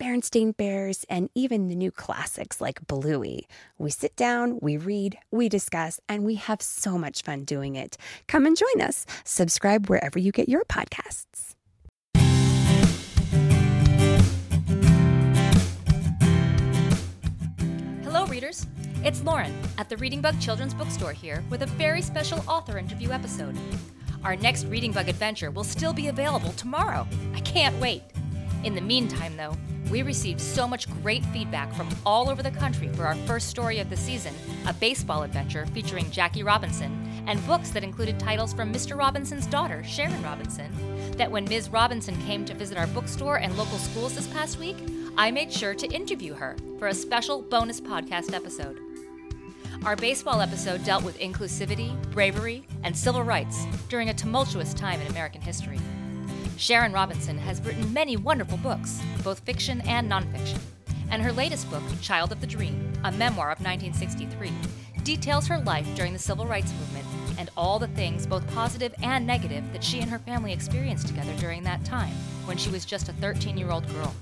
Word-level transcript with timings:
Berenstain 0.00 0.56
Bears, 0.56 1.04
and 1.08 1.30
even 1.34 1.68
the 1.68 1.74
new 1.74 1.90
classics 1.90 2.60
like 2.60 2.86
Bluey. 2.86 3.46
We 3.78 3.90
sit 3.90 4.16
down, 4.16 4.58
we 4.60 4.76
read, 4.76 5.18
we 5.30 5.48
discuss, 5.48 6.00
and 6.08 6.24
we 6.24 6.36
have 6.36 6.60
so 6.60 6.98
much 6.98 7.22
fun 7.22 7.44
doing 7.44 7.76
it. 7.76 7.96
Come 8.26 8.46
and 8.46 8.56
join 8.56 8.80
us. 8.80 9.06
Subscribe 9.24 9.88
wherever 9.88 10.18
you 10.18 10.32
get 10.32 10.48
your 10.48 10.64
podcasts. 10.64 11.54
Hello, 18.02 18.26
readers. 18.26 18.66
It's 19.04 19.22
Lauren 19.24 19.52
at 19.78 19.88
the 19.88 19.96
Reading 19.96 20.20
Bug 20.20 20.40
Children's 20.40 20.74
Bookstore 20.74 21.12
here 21.12 21.42
with 21.50 21.62
a 21.62 21.66
very 21.66 22.02
special 22.02 22.38
author 22.46 22.78
interview 22.78 23.10
episode. 23.10 23.56
Our 24.22 24.36
next 24.36 24.66
Reading 24.66 24.92
Bug 24.92 25.08
adventure 25.08 25.50
will 25.50 25.64
still 25.64 25.92
be 25.92 26.06
available 26.06 26.52
tomorrow. 26.52 27.06
I 27.34 27.40
can't 27.40 27.74
wait. 27.80 28.02
In 28.64 28.74
the 28.76 28.80
meantime, 28.80 29.36
though, 29.36 29.56
we 29.90 30.02
received 30.02 30.40
so 30.40 30.68
much 30.68 30.88
great 31.02 31.24
feedback 31.26 31.74
from 31.74 31.88
all 32.06 32.30
over 32.30 32.42
the 32.42 32.50
country 32.50 32.88
for 32.88 33.06
our 33.06 33.16
first 33.26 33.48
story 33.48 33.80
of 33.80 33.90
the 33.90 33.96
season, 33.96 34.32
a 34.66 34.72
baseball 34.72 35.24
adventure 35.24 35.66
featuring 35.66 36.10
Jackie 36.10 36.44
Robinson, 36.44 37.24
and 37.26 37.44
books 37.46 37.70
that 37.70 37.82
included 37.82 38.18
titles 38.20 38.52
from 38.52 38.72
Mr. 38.72 38.96
Robinson's 38.96 39.46
daughter, 39.46 39.82
Sharon 39.84 40.22
Robinson, 40.22 40.70
that 41.16 41.30
when 41.30 41.44
Ms. 41.44 41.70
Robinson 41.70 42.16
came 42.22 42.44
to 42.44 42.54
visit 42.54 42.78
our 42.78 42.86
bookstore 42.88 43.36
and 43.36 43.56
local 43.58 43.78
schools 43.78 44.14
this 44.14 44.28
past 44.28 44.58
week, 44.58 44.76
I 45.16 45.30
made 45.30 45.52
sure 45.52 45.74
to 45.74 45.86
interview 45.88 46.34
her 46.34 46.56
for 46.78 46.88
a 46.88 46.94
special 46.94 47.42
bonus 47.42 47.80
podcast 47.80 48.32
episode. 48.32 48.78
Our 49.84 49.96
baseball 49.96 50.40
episode 50.40 50.84
dealt 50.84 51.02
with 51.02 51.18
inclusivity, 51.18 52.00
bravery, 52.12 52.64
and 52.84 52.96
civil 52.96 53.24
rights 53.24 53.66
during 53.88 54.08
a 54.08 54.14
tumultuous 54.14 54.72
time 54.72 55.00
in 55.00 55.08
American 55.08 55.40
history. 55.40 55.80
Sharon 56.62 56.92
Robinson 56.92 57.38
has 57.38 57.60
written 57.62 57.92
many 57.92 58.16
wonderful 58.16 58.56
books, 58.58 59.02
both 59.24 59.40
fiction 59.40 59.80
and 59.80 60.08
nonfiction. 60.08 60.60
And 61.10 61.20
her 61.20 61.32
latest 61.32 61.68
book, 61.68 61.82
Child 62.00 62.30
of 62.30 62.40
the 62.40 62.46
Dream, 62.46 62.92
a 63.02 63.10
memoir 63.10 63.50
of 63.50 63.58
1963, 63.58 64.52
details 65.02 65.48
her 65.48 65.58
life 65.58 65.88
during 65.96 66.12
the 66.12 66.20
civil 66.20 66.46
rights 66.46 66.72
movement 66.74 67.04
and 67.36 67.50
all 67.56 67.80
the 67.80 67.88
things, 67.88 68.28
both 68.28 68.46
positive 68.54 68.94
and 69.02 69.26
negative, 69.26 69.64
that 69.72 69.82
she 69.82 69.98
and 69.98 70.08
her 70.08 70.20
family 70.20 70.52
experienced 70.52 71.08
together 71.08 71.34
during 71.38 71.64
that 71.64 71.84
time, 71.84 72.14
when 72.44 72.56
she 72.56 72.70
was 72.70 72.84
just 72.84 73.08
a 73.08 73.12
13 73.14 73.58
year 73.58 73.72
old 73.72 73.88
girl. 73.88 74.14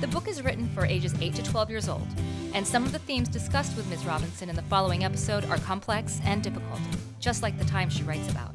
The 0.00 0.06
book 0.06 0.28
is 0.28 0.40
written 0.40 0.68
for 0.68 0.86
ages 0.86 1.16
8 1.20 1.34
to 1.34 1.42
12 1.42 1.68
years 1.68 1.88
old, 1.88 2.06
and 2.52 2.64
some 2.64 2.84
of 2.84 2.92
the 2.92 3.00
themes 3.00 3.28
discussed 3.28 3.76
with 3.76 3.90
Ms. 3.90 4.04
Robinson 4.04 4.50
in 4.50 4.54
the 4.54 4.62
following 4.62 5.02
episode 5.02 5.44
are 5.46 5.58
complex 5.58 6.20
and 6.22 6.44
difficult, 6.44 6.78
just 7.18 7.42
like 7.42 7.58
the 7.58 7.64
time 7.64 7.90
she 7.90 8.04
writes 8.04 8.30
about. 8.30 8.54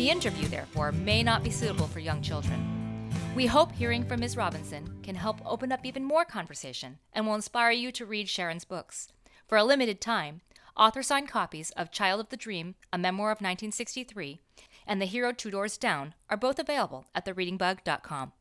The 0.00 0.08
interview, 0.08 0.48
therefore, 0.48 0.92
may 0.92 1.22
not 1.22 1.42
be 1.42 1.50
suitable 1.50 1.86
for 1.86 2.00
young 2.00 2.22
children. 2.22 3.10
We 3.36 3.44
hope 3.44 3.70
hearing 3.70 4.02
from 4.02 4.20
Ms. 4.20 4.34
Robinson 4.34 4.98
can 5.02 5.14
help 5.14 5.42
open 5.44 5.72
up 5.72 5.84
even 5.84 6.04
more 6.04 6.24
conversation 6.24 6.96
and 7.12 7.26
will 7.26 7.34
inspire 7.34 7.72
you 7.72 7.92
to 7.92 8.06
read 8.06 8.26
Sharon's 8.26 8.64
books. 8.64 9.08
For 9.46 9.58
a 9.58 9.62
limited 9.62 10.00
time, 10.00 10.40
author 10.74 11.02
signed 11.02 11.28
copies 11.28 11.70
of 11.72 11.92
Child 11.92 12.18
of 12.18 12.28
the 12.30 12.38
Dream, 12.38 12.76
a 12.90 12.96
memoir 12.96 13.30
of 13.30 13.42
1963, 13.42 14.40
and 14.86 15.02
The 15.02 15.04
Hero 15.04 15.32
Two 15.32 15.50
Doors 15.50 15.76
Down 15.76 16.14
are 16.30 16.36
both 16.38 16.58
available 16.58 17.04
at 17.14 17.26
thereadingbug.com. 17.26 18.32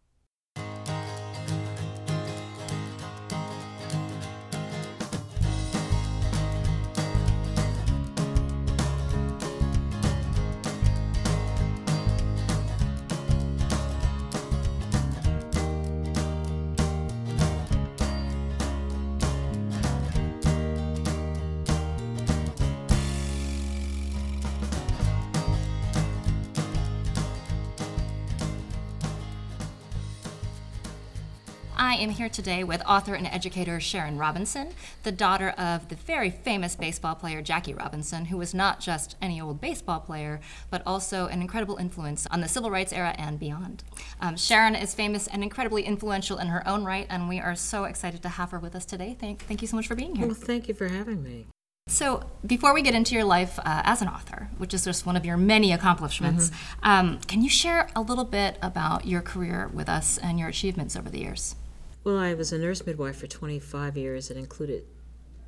I 31.90 31.96
am 31.96 32.12
here 32.12 32.30
today 32.30 32.64
with 32.64 32.84
author 32.86 33.16
and 33.16 33.26
educator 33.26 33.80
Sharon 33.80 34.20
Robinson, 34.20 34.76
the 35.02 35.12
daughter 35.12 35.50
of 35.58 35.90
the 35.90 35.96
very 35.96 36.30
famous 36.30 36.76
baseball 36.76 37.16
player 37.16 37.42
Jackie 37.42 37.74
Robinson, 37.74 38.26
who 38.26 38.38
was 38.38 38.54
not 38.54 38.80
just 38.80 39.16
any 39.24 39.42
old 39.42 39.60
baseball 39.60 40.00
player, 40.00 40.40
but 40.70 40.84
also 40.86 41.26
an 41.26 41.42
incredible 41.42 41.78
influence 41.78 42.28
on 42.28 42.42
the 42.42 42.48
civil 42.48 42.70
rights 42.70 42.94
era 42.94 43.16
and 43.18 43.40
beyond. 43.40 43.84
Um, 44.22 44.38
Sharon 44.38 44.76
is 44.76 44.94
famous 44.94 45.26
and 45.26 45.42
incredibly 45.42 45.82
influential 45.82 46.38
in 46.38 46.46
her 46.50 46.66
own 46.68 46.84
right, 46.84 47.08
and 47.10 47.28
we 47.28 47.40
are 47.40 47.56
so 47.56 47.86
excited 47.86 48.22
to 48.22 48.30
have 48.30 48.52
her 48.52 48.60
with 48.60 48.76
us 48.76 48.86
today. 48.86 49.18
Thank, 49.20 49.46
thank 49.46 49.64
you 49.64 49.68
so 49.68 49.76
much 49.76 49.88
for 49.88 49.96
being 49.96 50.16
here. 50.16 50.28
Well, 50.28 50.36
thank 50.36 50.68
you 50.68 50.76
for 50.76 50.90
having 50.90 51.24
me. 51.24 51.48
So, 51.88 52.30
before 52.46 52.76
we 52.76 52.84
get 52.84 52.94
into 52.94 53.16
your 53.16 53.24
life 53.24 53.58
uh, 53.58 53.82
as 53.84 54.04
an 54.04 54.10
author, 54.10 54.52
which 54.60 54.76
is 54.76 54.86
just 54.86 55.08
one 55.08 55.18
of 55.18 55.26
your 55.26 55.38
many 55.38 55.74
accomplishments, 55.74 56.52
mm-hmm. 56.52 56.88
um, 56.88 57.20
can 57.22 57.42
you 57.42 57.50
share 57.50 57.90
a 57.96 58.02
little 58.02 58.26
bit 58.26 58.60
about 58.62 59.08
your 59.08 59.22
career 59.22 59.72
with 59.74 59.90
us 59.90 60.20
and 60.20 60.38
your 60.38 60.50
achievements 60.50 60.96
over 60.96 61.10
the 61.10 61.22
years? 61.22 61.56
Well, 62.04 62.18
I 62.18 62.34
was 62.34 62.54
a 62.54 62.58
nurse 62.58 62.86
midwife 62.86 63.18
for 63.18 63.28
25 63.28 63.98
years. 63.98 64.32
It 64.32 64.38
included 64.38 64.86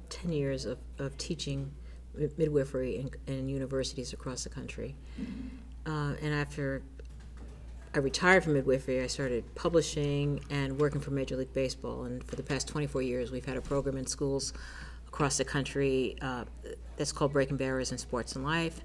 10 0.09 0.33
years 0.33 0.65
of, 0.65 0.79
of 0.99 1.17
teaching 1.17 1.71
midwifery 2.37 2.97
in, 2.97 3.09
in 3.33 3.47
universities 3.47 4.11
across 4.11 4.43
the 4.43 4.49
country. 4.49 4.95
Uh, 5.85 6.13
and 6.21 6.33
after 6.33 6.83
I 7.95 7.99
retired 7.99 8.43
from 8.43 8.53
midwifery, 8.53 9.01
I 9.01 9.07
started 9.07 9.43
publishing 9.55 10.41
and 10.49 10.77
working 10.77 10.99
for 10.99 11.11
Major 11.11 11.37
League 11.37 11.53
Baseball. 11.53 12.03
And 12.03 12.21
for 12.25 12.35
the 12.35 12.43
past 12.43 12.67
24 12.67 13.01
years, 13.01 13.31
we've 13.31 13.45
had 13.45 13.55
a 13.55 13.61
program 13.61 13.95
in 13.95 14.05
schools 14.05 14.51
across 15.07 15.37
the 15.37 15.45
country 15.45 16.17
uh, 16.21 16.43
that's 16.97 17.13
called 17.13 17.31
Breaking 17.31 17.55
Barriers 17.55 17.93
in 17.93 17.97
Sports 17.97 18.35
and 18.35 18.43
Life. 18.43 18.81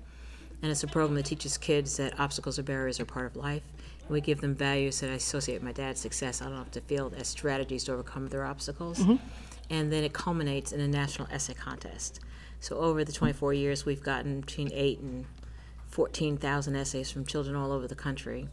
And 0.62 0.70
it's 0.70 0.84
a 0.84 0.86
program 0.86 1.16
that 1.16 1.26
teaches 1.26 1.58
kids 1.58 1.96
that 1.96 2.18
obstacles 2.20 2.60
or 2.60 2.62
barriers 2.62 3.00
are 3.00 3.04
part 3.04 3.26
of 3.26 3.34
life 3.34 3.62
we 4.08 4.20
give 4.20 4.40
them 4.40 4.54
values 4.54 5.00
that 5.00 5.10
I 5.10 5.14
associate 5.14 5.56
with 5.56 5.62
my 5.62 5.72
dad's 5.72 6.00
success 6.00 6.40
on 6.40 6.52
off 6.52 6.70
the 6.70 6.80
field 6.82 7.14
as 7.14 7.28
strategies 7.28 7.84
to 7.84 7.92
overcome 7.92 8.28
their 8.28 8.44
obstacles. 8.44 8.98
Mm-hmm. 8.98 9.16
And 9.68 9.92
then 9.92 10.04
it 10.04 10.12
culminates 10.12 10.72
in 10.72 10.80
a 10.80 10.88
national 10.88 11.28
essay 11.30 11.54
contest. 11.54 12.20
So 12.60 12.76
over 12.76 13.04
the 13.04 13.12
24 13.12 13.52
years, 13.52 13.84
we've 13.84 14.02
gotten 14.02 14.40
between 14.40 14.70
8 14.72 15.00
and 15.00 15.26
14,000 15.88 16.76
essays 16.76 17.10
from 17.10 17.26
children 17.26 17.56
all 17.56 17.72
over 17.72 17.88
the 17.88 17.94
country 17.94 18.48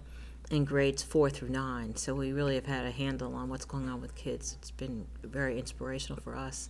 in 0.50 0.66
grades 0.66 1.04
4 1.04 1.30
through 1.30 1.50
9. 1.50 1.95
So 1.95 2.13
we 2.16 2.31
really 2.31 2.56
have 2.56 2.66
had 2.66 2.86
a 2.86 2.92
handle 2.92 3.36
on 3.36 3.50
what's 3.50 3.66
going 3.66 3.89
on 3.89 4.01
with 4.01 4.16
kids. 4.16 4.57
It's 4.60 4.72
been 4.72 5.06
very 5.24 5.60
inspirational 5.60 6.22
for 6.22 6.36
us. 6.36 6.69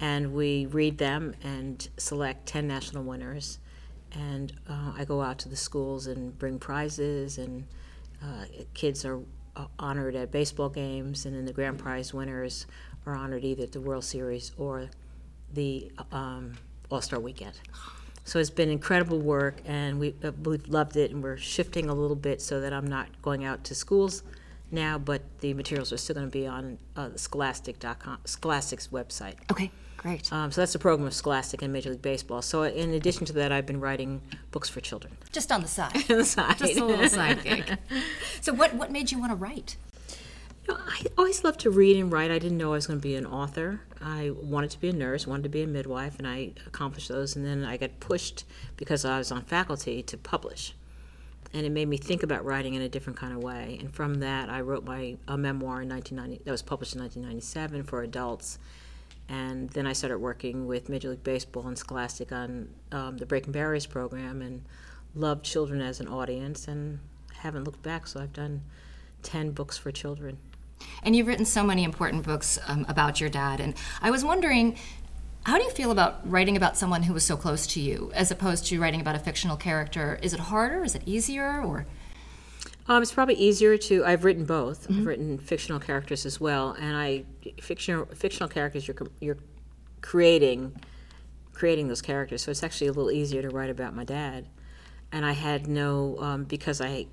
And 0.00 0.32
we 0.32 0.66
read 0.66 0.98
them 0.98 1.34
and 1.42 1.88
select 1.96 2.46
10 2.46 2.66
national 2.66 3.04
winners. 3.04 3.58
And 4.12 4.52
uh, 4.68 4.92
I 4.96 5.04
go 5.04 5.22
out 5.22 5.38
to 5.40 5.48
the 5.48 5.56
schools 5.56 6.06
and 6.06 6.36
bring 6.38 6.58
prizes 6.58 7.38
and 7.38 7.66
uh, 8.22 8.44
kids 8.74 9.04
are 9.04 9.20
uh, 9.56 9.66
honored 9.78 10.14
at 10.14 10.30
baseball 10.30 10.68
games, 10.68 11.26
and 11.26 11.36
then 11.36 11.44
the 11.44 11.52
grand 11.52 11.78
prize 11.78 12.14
winners 12.14 12.66
are 13.06 13.14
honored 13.14 13.44
either 13.44 13.64
at 13.64 13.72
the 13.72 13.80
World 13.80 14.04
Series 14.04 14.52
or 14.56 14.88
the 15.52 15.90
um, 16.10 16.54
All 16.90 17.00
Star 17.00 17.20
Weekend. 17.20 17.58
So 18.24 18.38
it's 18.38 18.50
been 18.50 18.70
incredible 18.70 19.18
work, 19.18 19.60
and 19.64 19.98
we, 19.98 20.14
uh, 20.22 20.30
we've 20.44 20.68
loved 20.68 20.96
it, 20.96 21.10
and 21.10 21.22
we're 21.22 21.36
shifting 21.36 21.88
a 21.88 21.94
little 21.94 22.16
bit 22.16 22.40
so 22.40 22.60
that 22.60 22.72
I'm 22.72 22.86
not 22.86 23.08
going 23.20 23.44
out 23.44 23.64
to 23.64 23.74
schools 23.74 24.22
now, 24.72 24.98
but 24.98 25.22
the 25.40 25.54
materials 25.54 25.92
are 25.92 25.96
still 25.96 26.14
going 26.14 26.26
to 26.26 26.30
be 26.30 26.46
on 26.46 26.78
uh, 26.96 27.10
Scholastic.com, 27.16 28.18
Scholastic's 28.24 28.88
website. 28.88 29.34
Okay, 29.50 29.70
great. 29.96 30.32
Um, 30.32 30.50
so 30.50 30.60
that's 30.60 30.72
the 30.72 30.78
program 30.78 31.06
of 31.06 31.14
Scholastic 31.14 31.62
and 31.62 31.72
Major 31.72 31.90
League 31.90 32.02
Baseball. 32.02 32.42
So 32.42 32.64
in 32.64 32.90
addition 32.94 33.26
to 33.26 33.32
that, 33.34 33.52
I've 33.52 33.66
been 33.66 33.80
writing 33.80 34.20
books 34.50 34.68
for 34.68 34.80
children. 34.80 35.16
Just 35.32 35.52
on 35.52 35.62
the 35.62 35.68
side. 35.68 35.94
on 36.10 36.18
the 36.18 36.24
side. 36.24 36.58
Just 36.58 36.78
a 36.78 36.84
little 36.84 37.08
side 37.08 37.42
gig. 37.44 37.78
So 38.40 38.52
what 38.52 38.74
what 38.74 38.90
made 38.90 39.12
you 39.12 39.18
want 39.18 39.32
to 39.32 39.36
write? 39.36 39.76
You 40.66 40.74
know, 40.74 40.80
I 40.86 41.02
always 41.18 41.42
loved 41.42 41.60
to 41.60 41.70
read 41.70 41.96
and 41.96 42.12
write. 42.12 42.30
I 42.30 42.38
didn't 42.38 42.58
know 42.58 42.68
I 42.68 42.76
was 42.76 42.86
going 42.86 43.00
to 43.00 43.02
be 43.02 43.16
an 43.16 43.26
author. 43.26 43.80
I 44.00 44.30
wanted 44.30 44.70
to 44.70 44.80
be 44.80 44.88
a 44.88 44.92
nurse, 44.92 45.26
wanted 45.26 45.42
to 45.44 45.48
be 45.48 45.62
a 45.62 45.66
midwife, 45.66 46.18
and 46.18 46.26
I 46.26 46.52
accomplished 46.66 47.08
those. 47.08 47.34
And 47.34 47.44
then 47.44 47.64
I 47.64 47.76
got 47.76 47.98
pushed 47.98 48.44
because 48.76 49.04
I 49.04 49.18
was 49.18 49.32
on 49.32 49.42
faculty 49.42 50.02
to 50.04 50.16
publish, 50.16 50.74
and 51.54 51.66
it 51.66 51.70
made 51.70 51.88
me 51.88 51.96
think 51.96 52.22
about 52.22 52.44
writing 52.44 52.74
in 52.74 52.82
a 52.82 52.88
different 52.88 53.18
kind 53.18 53.34
of 53.34 53.42
way. 53.42 53.76
And 53.80 53.92
from 53.92 54.14
that, 54.20 54.48
I 54.48 54.62
wrote 54.62 54.84
my 54.84 55.16
a 55.28 55.36
memoir 55.36 55.82
in 55.82 55.88
1990 55.88 56.44
that 56.44 56.50
was 56.50 56.62
published 56.62 56.94
in 56.94 57.00
1997 57.00 57.84
for 57.84 58.02
adults. 58.02 58.58
And 59.28 59.68
then 59.70 59.86
I 59.86 59.92
started 59.92 60.18
working 60.18 60.66
with 60.66 60.88
Major 60.88 61.10
League 61.10 61.24
Baseball 61.24 61.66
and 61.66 61.78
Scholastic 61.78 62.32
on 62.32 62.68
um, 62.90 63.18
the 63.18 63.26
Breaking 63.26 63.52
Barriers 63.52 63.86
program, 63.86 64.42
and 64.42 64.62
loved 65.14 65.44
children 65.44 65.80
as 65.80 66.00
an 66.00 66.08
audience, 66.08 66.68
and 66.68 66.98
haven't 67.34 67.64
looked 67.64 67.82
back. 67.82 68.06
So 68.06 68.20
I've 68.20 68.32
done 68.32 68.62
ten 69.22 69.52
books 69.52 69.78
for 69.78 69.90
children. 69.92 70.38
And 71.02 71.14
you've 71.14 71.26
written 71.26 71.44
so 71.44 71.62
many 71.62 71.84
important 71.84 72.24
books 72.24 72.58
um, 72.66 72.84
about 72.88 73.20
your 73.20 73.30
dad. 73.30 73.60
And 73.60 73.74
I 74.00 74.10
was 74.10 74.24
wondering, 74.24 74.76
how 75.44 75.58
do 75.58 75.64
you 75.64 75.70
feel 75.70 75.90
about 75.90 76.20
writing 76.30 76.56
about 76.56 76.76
someone 76.76 77.02
who 77.02 77.12
was 77.12 77.24
so 77.24 77.36
close 77.36 77.66
to 77.68 77.80
you, 77.80 78.12
as 78.14 78.30
opposed 78.30 78.66
to 78.66 78.80
writing 78.80 79.00
about 79.00 79.16
a 79.16 79.18
fictional 79.18 79.56
character? 79.56 80.18
Is 80.22 80.32
it 80.32 80.40
harder? 80.40 80.84
Is 80.84 80.94
it 80.94 81.02
easier? 81.06 81.60
Or 81.62 81.86
Um, 82.86 83.02
it's 83.02 83.12
probably 83.12 83.34
easier 83.36 83.76
to. 83.78 84.04
I've 84.04 84.24
written 84.24 84.44
both. 84.44 84.90
I've 84.90 85.06
written 85.06 85.38
fictional 85.38 85.78
characters 85.80 86.26
as 86.26 86.40
well, 86.40 86.72
and 86.72 86.96
I 86.96 87.24
fictional 87.60 88.06
fictional 88.06 88.48
characters. 88.48 88.86
You're 88.88 88.96
you're 89.20 89.38
creating 90.00 90.74
creating 91.52 91.86
those 91.88 92.02
characters, 92.02 92.42
so 92.42 92.50
it's 92.50 92.62
actually 92.62 92.88
a 92.88 92.92
little 92.92 93.10
easier 93.12 93.40
to 93.42 93.50
write 93.50 93.70
about 93.70 93.94
my 93.94 94.04
dad. 94.04 94.48
And 95.12 95.24
I 95.24 95.32
had 95.32 95.68
no 95.68 96.16
um, 96.18 96.44
because 96.44 96.80
I 96.80 97.06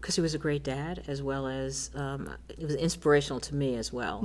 because 0.00 0.14
he 0.14 0.20
was 0.20 0.34
a 0.34 0.38
great 0.38 0.62
dad 0.62 1.04
as 1.08 1.22
well 1.22 1.46
as 1.46 1.90
um, 1.94 2.30
it 2.48 2.64
was 2.64 2.74
inspirational 2.74 3.40
to 3.40 3.54
me 3.54 3.76
as 3.76 3.92
well 3.92 4.20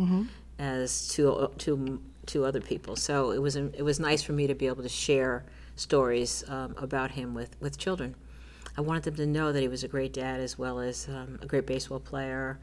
as 0.59 1.07
to 1.09 1.49
to 1.59 2.01
to 2.27 2.45
other 2.45 2.61
people. 2.61 2.95
So 2.95 3.31
it 3.31 3.41
was 3.41 3.55
it 3.55 3.83
was 3.83 3.99
nice 3.99 4.21
for 4.21 4.33
me 4.33 4.47
to 4.47 4.53
be 4.55 4.67
able 4.67 4.83
to 4.83 4.89
share 4.89 5.43
stories 5.75 6.43
um, 6.47 6.75
about 6.77 7.11
him 7.11 7.33
with 7.33 7.55
with 7.59 7.77
children. 7.77 8.15
I 8.77 8.81
wanted 8.81 9.03
them 9.03 9.15
to 9.15 9.25
know 9.25 9.51
that 9.51 9.59
he 9.61 9.67
was 9.67 9.83
a 9.83 9.87
great 9.87 10.13
dad 10.13 10.39
as 10.39 10.57
well 10.57 10.79
as 10.79 11.07
um, 11.09 11.39
a 11.41 11.45
great 11.45 11.65
baseball 11.65 11.99
player 11.99 12.57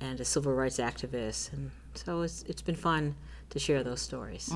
and 0.00 0.20
a 0.20 0.24
civil 0.24 0.52
rights 0.52 0.76
activist. 0.78 1.52
And 1.54 1.70
so 1.94 2.20
it's, 2.22 2.42
it's 2.42 2.60
been 2.60 2.74
fun 2.74 3.14
to 3.50 3.58
share 3.58 3.82
those 3.82 4.02
stories. 4.02 4.50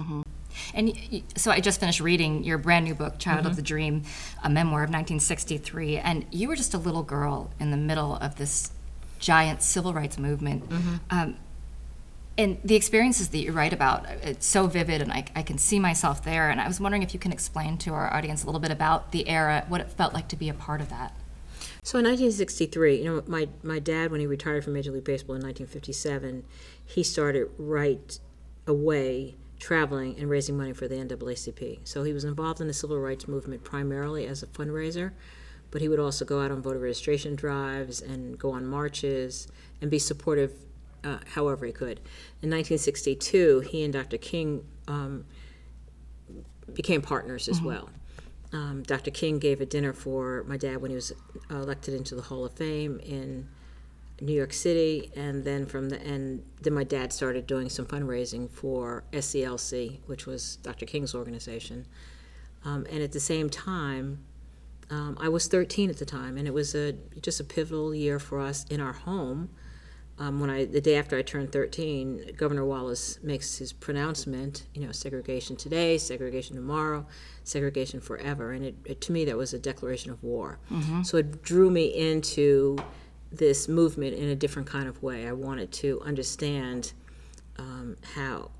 And 0.74 0.88
y- 0.88 1.08
y- 1.12 1.22
so 1.36 1.50
I 1.50 1.60
just 1.60 1.80
finished 1.80 2.00
reading 2.00 2.44
your 2.44 2.58
brand 2.58 2.84
new 2.84 2.94
book, 2.94 3.18
Child 3.18 3.46
of 3.46 3.56
the 3.56 3.62
Dream, 3.62 4.02
a 4.44 4.50
memoir 4.50 4.82
of 4.82 4.90
1963, 4.90 5.96
and 5.98 6.26
you 6.32 6.48
were 6.48 6.56
just 6.56 6.74
a 6.74 6.78
little 6.78 7.02
girl 7.04 7.50
in 7.60 7.70
the 7.70 7.76
middle 7.78 8.16
of 8.16 8.36
this 8.36 8.72
giant 9.20 9.62
civil 9.62 9.94
rights 9.94 10.18
movement. 10.18 10.70
Um, 11.10 11.36
and 12.38 12.58
the 12.64 12.74
experiences 12.74 13.28
that 13.28 13.38
you 13.38 13.52
write 13.52 13.72
about, 13.72 14.06
it's 14.22 14.46
so 14.46 14.66
vivid, 14.66 15.02
and 15.02 15.12
I, 15.12 15.24
I 15.34 15.42
can 15.42 15.58
see 15.58 15.78
myself 15.78 16.24
there. 16.24 16.48
And 16.50 16.60
I 16.60 16.66
was 16.66 16.80
wondering 16.80 17.02
if 17.02 17.12
you 17.12 17.20
can 17.20 17.32
explain 17.32 17.76
to 17.78 17.92
our 17.92 18.12
audience 18.12 18.42
a 18.42 18.46
little 18.46 18.60
bit 18.60 18.70
about 18.70 19.12
the 19.12 19.28
era, 19.28 19.64
what 19.68 19.80
it 19.80 19.90
felt 19.90 20.14
like 20.14 20.28
to 20.28 20.36
be 20.36 20.48
a 20.48 20.54
part 20.54 20.80
of 20.80 20.88
that. 20.88 21.14
So 21.82 21.98
in 21.98 22.04
1963, 22.04 22.98
you 22.98 23.04
know, 23.04 23.22
my, 23.26 23.48
my 23.62 23.78
dad, 23.78 24.10
when 24.10 24.20
he 24.20 24.26
retired 24.26 24.64
from 24.64 24.74
Major 24.74 24.92
League 24.92 25.04
Baseball 25.04 25.34
in 25.36 25.42
1957, 25.42 26.44
he 26.84 27.02
started 27.02 27.48
right 27.58 28.18
away 28.66 29.34
traveling 29.58 30.16
and 30.18 30.30
raising 30.30 30.56
money 30.56 30.72
for 30.72 30.88
the 30.88 30.94
NAACP. 30.94 31.80
So 31.84 32.02
he 32.04 32.12
was 32.12 32.24
involved 32.24 32.60
in 32.60 32.66
the 32.66 32.72
civil 32.72 32.98
rights 32.98 33.28
movement 33.28 33.64
primarily 33.64 34.26
as 34.26 34.42
a 34.42 34.46
fundraiser, 34.46 35.12
but 35.70 35.82
he 35.82 35.88
would 35.88 36.00
also 36.00 36.24
go 36.24 36.40
out 36.40 36.50
on 36.50 36.62
voter 36.62 36.78
registration 36.78 37.36
drives 37.36 38.00
and 38.00 38.38
go 38.38 38.52
on 38.52 38.66
marches 38.66 39.48
and 39.80 39.90
be 39.90 39.98
supportive 39.98 40.52
uh, 41.04 41.18
however 41.34 41.66
he 41.66 41.72
could. 41.72 41.98
In 42.42 42.50
1962, 42.50 43.60
he 43.60 43.84
and 43.84 43.92
Dr. 43.92 44.18
King 44.18 44.64
um, 44.88 45.24
became 46.72 47.02
partners 47.02 47.48
as 47.48 47.60
well. 47.60 47.90
Um, 48.52 48.82
Dr. 48.82 49.10
King 49.10 49.38
gave 49.38 49.60
a 49.60 49.66
dinner 49.66 49.92
for 49.92 50.44
my 50.48 50.56
dad 50.56 50.82
when 50.82 50.90
he 50.90 50.94
was 50.96 51.12
uh, 51.50 51.56
elected 51.56 51.94
into 51.94 52.14
the 52.14 52.22
Hall 52.22 52.44
of 52.44 52.52
Fame 52.52 52.98
in 53.00 53.48
New 54.20 54.32
York 54.32 54.52
City, 54.52 55.10
and 55.16 55.44
then 55.44 55.66
from 55.66 55.88
the 55.88 56.00
and 56.02 56.42
then 56.60 56.74
my 56.74 56.84
dad 56.84 57.12
started 57.12 57.46
doing 57.46 57.68
some 57.70 57.86
fundraising 57.86 58.50
for 58.50 59.04
SCLC, 59.12 60.00
which 60.06 60.26
was 60.26 60.56
Dr. 60.56 60.84
King's 60.84 61.14
organization. 61.14 61.86
Um, 62.64 62.86
and 62.90 63.02
at 63.02 63.12
the 63.12 63.20
same 63.20 63.48
time, 63.48 64.22
um, 64.90 65.16
I 65.18 65.28
was 65.28 65.46
13 65.46 65.88
at 65.88 65.96
the 65.96 66.04
time, 66.04 66.36
and 66.36 66.46
it 66.46 66.52
was 66.52 66.74
a 66.74 66.92
just 67.22 67.40
a 67.40 67.44
pivotal 67.44 67.94
year 67.94 68.18
for 68.18 68.40
us 68.40 68.64
in 68.64 68.80
our 68.80 68.92
home. 68.92 69.50
Um, 70.20 70.38
when 70.38 70.50
I 70.50 70.66
the 70.66 70.82
day 70.82 70.96
after 70.96 71.16
I 71.16 71.22
turned 71.22 71.50
13, 71.50 72.32
Governor 72.36 72.66
Wallace 72.66 73.18
makes 73.22 73.56
his 73.56 73.72
pronouncement. 73.72 74.66
You 74.74 74.84
know, 74.86 74.92
segregation 74.92 75.56
today, 75.56 75.96
segregation 75.96 76.56
tomorrow, 76.56 77.06
segregation 77.42 78.00
forever, 78.02 78.52
and 78.52 78.62
it, 78.64 78.74
it 78.84 79.00
to 79.00 79.12
me 79.12 79.24
that 79.24 79.36
was 79.38 79.54
a 79.54 79.58
declaration 79.58 80.10
of 80.10 80.22
war. 80.22 80.58
So 81.04 81.16
it 81.16 81.42
drew 81.42 81.70
me 81.70 81.86
into 81.86 82.76
this 83.32 83.66
movement 83.66 84.14
in 84.14 84.28
a 84.28 84.36
different 84.36 84.68
kind 84.68 84.88
of 84.88 85.02
way. 85.02 85.26
I 85.26 85.32
wanted 85.32 85.72
to 85.72 86.02
understand 86.04 86.92
um, 87.58 87.96
how 88.14 88.50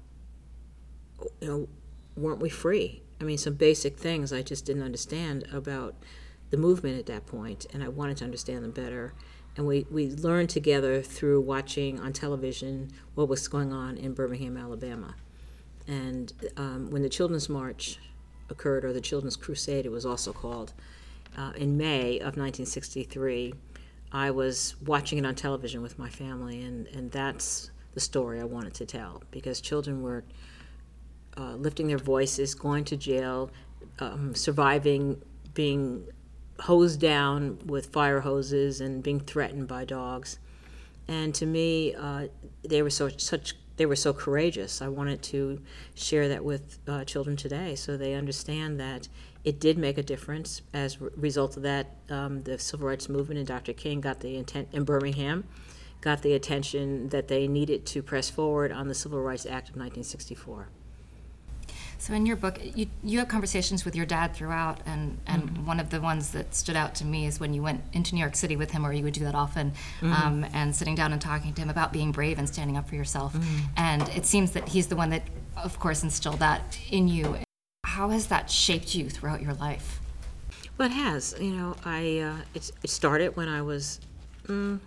you 1.43 1.49
know 1.49 1.69
weren't 2.17 2.41
we 2.41 2.49
free? 2.49 3.03
I 3.21 3.25
mean, 3.25 3.37
some 3.37 3.53
basic 3.55 3.99
things 3.99 4.33
I 4.33 4.41
just 4.41 4.65
didn't 4.65 4.83
understand 4.83 5.47
about 5.53 5.95
the 6.49 6.57
movement 6.57 6.99
at 6.99 7.05
that 7.07 7.27
point, 7.27 7.67
and 7.75 7.85
I 7.85 7.89
wanted 7.89 8.17
to 8.19 8.25
understand 8.25 8.65
them 8.65 8.71
better. 8.71 9.12
And 9.56 9.67
we, 9.67 9.87
we 9.91 10.11
learned 10.11 10.49
together 10.49 11.02
through 11.02 11.41
watching 11.41 12.00
on 12.00 12.12
television 12.12 12.91
what 13.14 13.29
was 13.29 13.47
going 13.49 13.73
on 13.73 13.97
in 13.97 14.14
Birmingham, 14.14 14.56
Alabama. 14.56 15.14
And 15.87 16.32
um, 16.56 16.91
when 16.91 17.02
the 17.02 17.08
Children's 17.08 17.49
March 17.49 17.99
occurred, 18.49 18.85
or 18.85 18.93
the 18.93 19.00
Children's 19.00 19.37
Crusade, 19.37 19.87
it 19.87 19.91
was 19.91 20.06
also 20.06 20.32
called, 20.32 20.73
uh, 21.37 21.52
in 21.56 21.76
May 21.76 22.19
of 22.19 22.37
1963, 22.37 23.55
I 24.12 24.31
was 24.31 24.76
watching 24.85 25.19
it 25.19 25.26
on 25.26 25.35
television 25.35 25.82
with 25.82 25.99
my 25.99 26.08
family, 26.08 26.62
and, 26.62 26.87
and 26.88 27.11
that's 27.11 27.70
the 27.94 28.00
story 28.00 28.41
I 28.41 28.44
wanted 28.44 28.75
to 28.75 28.87
tell 28.87 29.23
because 29.31 29.61
children 29.61 30.02
were 30.02 30.25
uh, 31.37 31.55
lifting 31.55 31.87
their 31.87 31.99
voices, 31.99 32.55
going 32.55 32.85
to 32.85 32.97
jail, 32.97 33.50
um, 34.00 34.35
surviving 34.35 35.20
being 35.55 36.06
hosed 36.61 37.01
down 37.01 37.59
with 37.67 37.87
fire 37.87 38.21
hoses 38.21 38.81
and 38.81 39.03
being 39.03 39.21
threatened 39.21 39.69
by 39.69 39.85
dogs. 39.85 40.38
And 41.09 41.35
to 41.37 41.47
me, 41.47 41.95
uh, 41.95 42.29
they 42.62 42.83
were 42.83 42.90
so 42.90 43.09
such 43.09 43.55
they 43.76 43.87
were 43.87 43.97
so 43.97 44.12
courageous. 44.12 44.83
I 44.83 44.88
wanted 44.88 45.23
to 45.23 45.59
share 45.95 46.29
that 46.29 46.45
with 46.45 46.79
uh, 46.87 47.05
children 47.05 47.35
today, 47.35 47.75
so 47.75 47.97
they 47.97 48.12
understand 48.12 48.79
that 48.79 49.09
it 49.43 49.59
did 49.59 49.79
make 49.79 49.97
a 49.97 50.02
difference. 50.02 50.61
As 50.75 51.00
a 51.00 51.09
result 51.17 51.57
of 51.57 51.62
that, 51.62 51.97
um, 52.11 52.43
the 52.43 52.59
civil 52.59 52.88
rights 52.88 53.09
movement 53.09 53.38
and 53.38 53.49
Dr. 53.49 53.73
King 53.73 54.02
got 54.02 54.21
the 54.21 54.37
intent 54.37 54.69
in 54.73 54.85
Birmingham, 54.85 55.45
got 56.02 56.21
the 56.21 56.35
attention 56.35 57.09
that 57.09 57.29
they 57.29 57.49
needed 57.49 57.87
to 57.87 58.02
press 58.02 58.29
forward 58.29 58.71
on 58.71 58.88
the 58.88 58.95
Civil 58.95 59.23
Rights 59.23 59.47
Act 59.47 59.71
of 59.71 59.76
1964. 59.76 60.69
So 62.00 62.14
in 62.14 62.25
your 62.25 62.37
book, 62.37 62.59
you, 62.62 62.87
you 63.04 63.19
have 63.19 63.28
conversations 63.28 63.85
with 63.85 63.95
your 63.95 64.07
dad 64.07 64.35
throughout, 64.35 64.78
and, 64.87 65.19
and 65.26 65.66
one 65.66 65.78
of 65.78 65.90
the 65.90 66.00
ones 66.00 66.30
that 66.30 66.54
stood 66.54 66.75
out 66.75 66.95
to 66.95 67.04
me 67.04 67.26
is 67.26 67.38
when 67.38 67.52
you 67.52 67.62
went 67.62 67.83
into 67.92 68.14
New 68.14 68.23
York 68.23 68.37
City 68.37 68.57
with 68.57 68.71
him, 68.71 68.87
or 68.87 68.92
you 68.95 69.04
would 69.04 69.12
do 69.12 69.25
that 69.25 69.35
often, 69.35 69.75
um, 70.00 70.47
and 70.54 70.75
sitting 70.75 70.95
down 70.95 71.12
and 71.12 71.21
talking 71.21 71.52
to 71.52 71.61
him 71.61 71.69
about 71.69 71.92
being 71.92 72.11
brave 72.11 72.38
and 72.38 72.49
standing 72.49 72.78
up 72.78 72.88
for 72.88 72.95
yourself. 72.95 73.37
And 73.76 74.09
it 74.09 74.25
seems 74.25 74.52
that 74.52 74.66
he's 74.66 74.87
the 74.87 74.97
one 74.97 75.11
that, 75.11 75.25
of 75.59 75.78
course, 75.78 76.02
instilled 76.02 76.38
that 76.38 76.78
in 76.90 77.07
you. 77.07 77.37
How 77.85 78.09
has 78.09 78.28
that 78.28 78.50
shaped 78.50 78.95
you 78.95 79.11
throughout 79.11 79.42
your 79.42 79.54
life? 79.54 80.00
Well, 80.78 80.88
it 80.88 80.95
has. 80.95 81.37
You 81.38 81.50
know, 81.50 81.76
I 81.85 82.21
uh, 82.21 82.37
it, 82.54 82.73
it 82.83 82.88
started 82.88 83.37
when 83.37 83.49
I 83.49 83.61
was 83.61 84.00
mm, 84.47 84.80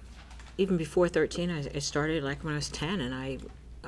even 0.58 0.78
before 0.78 1.08
thirteen. 1.10 1.52
I, 1.52 1.60
it 1.60 1.84
started 1.84 2.24
like 2.24 2.44
when 2.44 2.54
I 2.54 2.56
was 2.56 2.70
ten, 2.70 3.02
and 3.02 3.14
I 3.14 3.38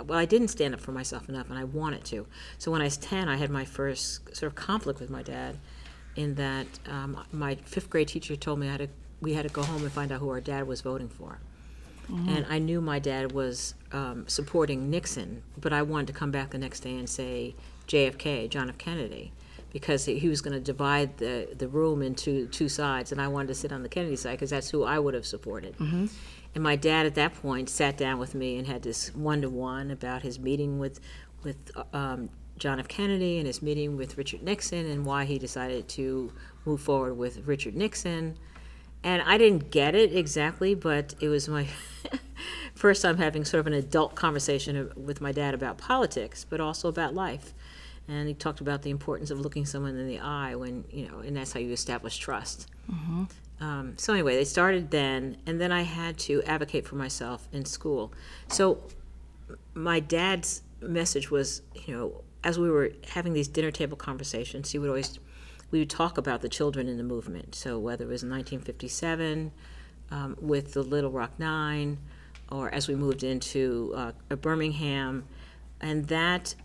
well, 0.04 0.20
I 0.20 0.26
didn't 0.26 0.50
stand 0.50 0.74
up 0.74 0.82
for 0.82 0.92
myself 0.92 1.30
enough, 1.30 1.50
and 1.50 1.58
I 1.58 1.64
wanted 1.64 2.04
to. 2.06 2.28
So 2.58 2.72
when 2.72 2.82
I 2.82 2.86
was 2.86 2.98
ten, 2.98 3.30
I 3.30 3.38
had 3.38 3.50
my 3.50 3.66
first 3.66 4.36
sort 4.36 4.52
of 4.52 4.56
conflict 4.56 5.00
with 5.00 5.10
my 5.10 5.24
dad, 5.24 5.58
in 6.16 6.36
that 6.36 6.68
um, 6.88 7.24
my 7.32 7.56
fifth 7.56 7.90
grade 7.90 8.08
teacher 8.08 8.36
told 8.36 8.60
me 8.60 8.68
I 8.68 8.72
had 8.72 8.80
to 8.80 8.90
we 9.22 9.34
had 9.34 9.44
to 9.44 9.54
go 9.54 9.64
home 9.64 9.82
and 9.82 9.92
find 9.92 10.12
out 10.12 10.20
who 10.20 10.30
our 10.30 10.42
dad 10.42 10.68
was 10.68 10.82
voting 10.82 11.10
for. 11.10 11.40
And 12.30 12.46
I 12.48 12.60
knew 12.60 12.82
my 12.82 13.00
dad 13.00 13.32
was 13.32 13.74
um, 13.92 14.28
supporting 14.28 14.92
Nixon, 14.92 15.42
but 15.60 15.74
I 15.74 15.82
wanted 15.82 16.06
to 16.08 16.14
come 16.14 16.30
back 16.30 16.52
the 16.52 16.60
next 16.60 16.82
day 16.82 16.96
and 16.98 17.10
say 17.10 17.56
JFK, 17.88 18.48
John 18.50 18.70
F. 18.70 18.78
Kennedy, 18.78 19.32
because 19.74 20.06
he 20.06 20.30
was 20.30 20.40
going 20.40 20.54
to 20.54 20.60
divide 20.60 21.18
the, 21.18 21.50
the 21.58 21.68
room 21.68 22.04
into 22.04 22.46
two 22.48 22.70
sides, 22.70 23.12
and 23.12 23.20
I 23.20 23.28
wanted 23.28 23.48
to 23.48 23.56
sit 23.56 23.72
on 23.72 23.82
the 23.82 23.90
Kennedy 23.90 24.18
side 24.18 24.34
because 24.34 24.52
that's 24.52 24.70
who 24.70 24.84
I 24.84 25.00
would 25.00 25.16
have 25.16 25.26
supported. 25.26 25.76
Mm-hmm. 25.80 26.06
And 26.56 26.64
my 26.64 26.78
dad 26.78 27.06
at 27.06 27.16
that 27.16 27.36
point 27.36 27.70
sat 27.70 27.98
down 27.98 28.18
with 28.18 28.34
me 28.34 28.58
and 28.58 28.66
had 28.66 28.82
this 28.82 29.14
one 29.14 29.42
to 29.42 29.50
one 29.50 29.92
about 29.92 30.24
his 30.24 30.40
meeting 30.40 30.80
with 30.80 31.02
with 31.44 31.58
um, 31.94 32.30
John 32.58 32.80
F. 32.80 32.88
Kennedy 32.88 33.38
and 33.38 33.46
his 33.46 33.62
meeting 33.62 33.98
with 33.98 34.18
Richard 34.18 34.42
Nixon 34.42 34.90
and 34.90 35.06
why 35.06 35.26
he 35.26 35.38
decided 35.38 35.88
to 35.90 36.32
move 36.64 36.82
forward 36.82 37.16
with 37.16 37.46
Richard 37.46 37.76
Nixon. 37.76 38.38
And 39.04 39.22
I 39.22 39.38
didn't 39.38 39.70
get 39.70 39.94
it 39.94 40.16
exactly, 40.16 40.74
but 40.74 41.14
it 41.20 41.28
was 41.28 41.48
my 41.48 41.68
first 42.76 43.04
time 43.04 43.18
having 43.18 43.46
sort 43.46 43.60
of 43.60 43.68
an 43.68 43.74
adult 43.74 44.16
conversation 44.16 44.92
with 44.96 45.22
my 45.22 45.32
dad 45.32 45.54
about 45.54 45.78
politics, 45.78 46.46
but 46.50 46.60
also 46.60 46.88
about 46.88 47.14
life. 47.14 47.54
And 48.08 48.28
he 48.28 48.34
talked 48.34 48.62
about 48.62 48.82
the 48.82 48.90
importance 48.90 49.30
of 49.30 49.40
looking 49.40 49.66
someone 49.66 49.96
in 49.98 50.08
the 50.08 50.20
eye 50.20 50.56
when, 50.56 50.86
you 50.90 51.08
know, 51.08 51.20
and 51.20 51.36
that's 51.38 51.54
how 51.54 51.60
you 51.60 51.72
establish 51.72 52.18
trust. 52.18 52.68
Um, 53.60 53.98
so 53.98 54.14
anyway, 54.14 54.36
they 54.36 54.44
started 54.44 54.92
then, 54.92 55.38
and 55.46 55.60
then 55.62 55.72
I 55.72 55.84
had 55.84 56.18
to 56.20 56.44
advocate 56.44 56.88
for 56.88 56.96
myself 56.96 57.48
in 57.52 57.66
school. 57.66 58.12
So 58.50 58.84
my 59.74 60.00
dad's 60.00 60.62
message 60.82 61.32
was, 61.32 61.62
you 61.86 61.96
know, 61.96 62.24
as 62.44 62.60
we 62.60 62.70
were 62.70 62.92
having 63.10 63.34
these 63.34 63.48
dinner 63.48 63.72
table 63.72 63.98
conversations, 63.98 64.72
he 64.72 64.80
would 64.80 64.90
always, 64.90 65.20
we 65.72 65.80
would 65.80 65.90
talk 65.90 66.18
about 66.18 66.42
the 66.42 66.50
children 66.50 66.88
in 66.88 66.98
the 66.98 67.04
movement. 67.04 67.56
So 67.56 67.80
whether 67.80 68.04
it 68.04 68.10
was 68.10 68.24
1957 68.24 69.52
um, 70.12 70.38
with 70.40 70.74
the 70.74 70.84
Little 70.84 71.12
Rock 71.12 71.32
Nine, 71.40 71.98
or 72.52 72.70
as 72.70 72.88
we 72.88 72.96
moved 72.96 73.24
into 73.24 73.94
uh, 73.96 74.12
Birmingham, 74.36 75.26
and 75.82 76.08
that 76.08 76.56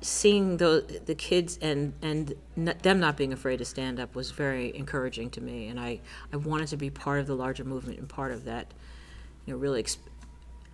seeing 0.00 0.58
the 0.58 1.00
the 1.06 1.14
kids 1.14 1.58
and 1.62 1.94
and 2.02 2.34
n- 2.56 2.76
them 2.82 3.00
not 3.00 3.16
being 3.16 3.32
afraid 3.32 3.58
to 3.58 3.64
stand 3.64 3.98
up 3.98 4.14
was 4.14 4.30
very 4.30 4.76
encouraging 4.76 5.30
to 5.30 5.40
me, 5.40 5.68
and 5.68 5.78
I 5.80 6.00
I 6.32 6.36
wanted 6.36 6.68
to 6.68 6.76
be 6.76 6.90
part 6.90 7.20
of 7.20 7.26
the 7.26 7.34
larger 7.34 7.64
movement 7.64 7.98
and 7.98 8.08
part 8.08 8.32
of 8.32 8.44
that, 8.44 8.72
you 9.46 9.52
know, 9.52 9.58
really 9.58 9.80
ex- 9.80 9.98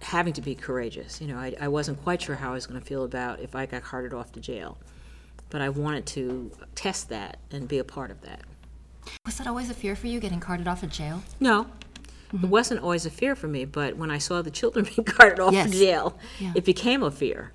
having 0.03 0.33
to 0.35 0.41
be 0.41 0.55
courageous. 0.55 1.21
You 1.21 1.29
know, 1.29 1.39
I 1.39 1.55
I 1.61 1.69
wasn't 1.69 2.03
quite 2.03 2.23
sure 2.23 2.37
how 2.37 2.51
I 2.51 2.55
was 2.55 2.67
going 2.67 2.81
to 2.81 2.87
feel 2.87 3.05
about 3.05 3.41
if 3.41 3.55
I 3.55 3.67
got 3.67 3.83
carted 3.83 4.13
off 4.15 4.33
to 4.33 4.41
jail, 4.41 4.79
but 5.51 5.61
I 5.61 5.69
wanted 5.69 6.07
to 6.07 6.51
test 6.75 7.09
that 7.11 7.39
and 7.51 7.69
be 7.69 7.79
a 7.79 7.85
part 7.85 8.11
of 8.11 8.21
that. 8.23 8.41
Was 9.27 9.39
that 9.39 9.47
always 9.47 9.71
a 9.71 9.75
fear 9.75 9.97
for 9.97 10.07
you, 10.07 10.21
getting 10.21 10.41
carted 10.41 10.69
off 10.69 10.83
of 10.83 10.91
jail? 10.91 11.23
No. 11.41 11.67
It 12.33 12.47
wasn't 12.49 12.81
always 12.81 13.07
a 13.07 13.11
fear 13.11 13.35
for 13.35 13.49
me, 13.49 13.65
but 13.65 13.97
when 13.97 14.11
I 14.11 14.19
saw 14.19 14.41
the 14.43 14.51
children 14.51 14.85
being 14.97 15.05
carted 15.05 15.41
off 15.41 15.53
Yes. 15.53 15.71
to 15.71 15.77
jail, 15.79 16.19
Yeah. 16.39 16.53
it 16.55 16.65
became 16.65 17.03
a 17.03 17.11
fear. 17.11 17.53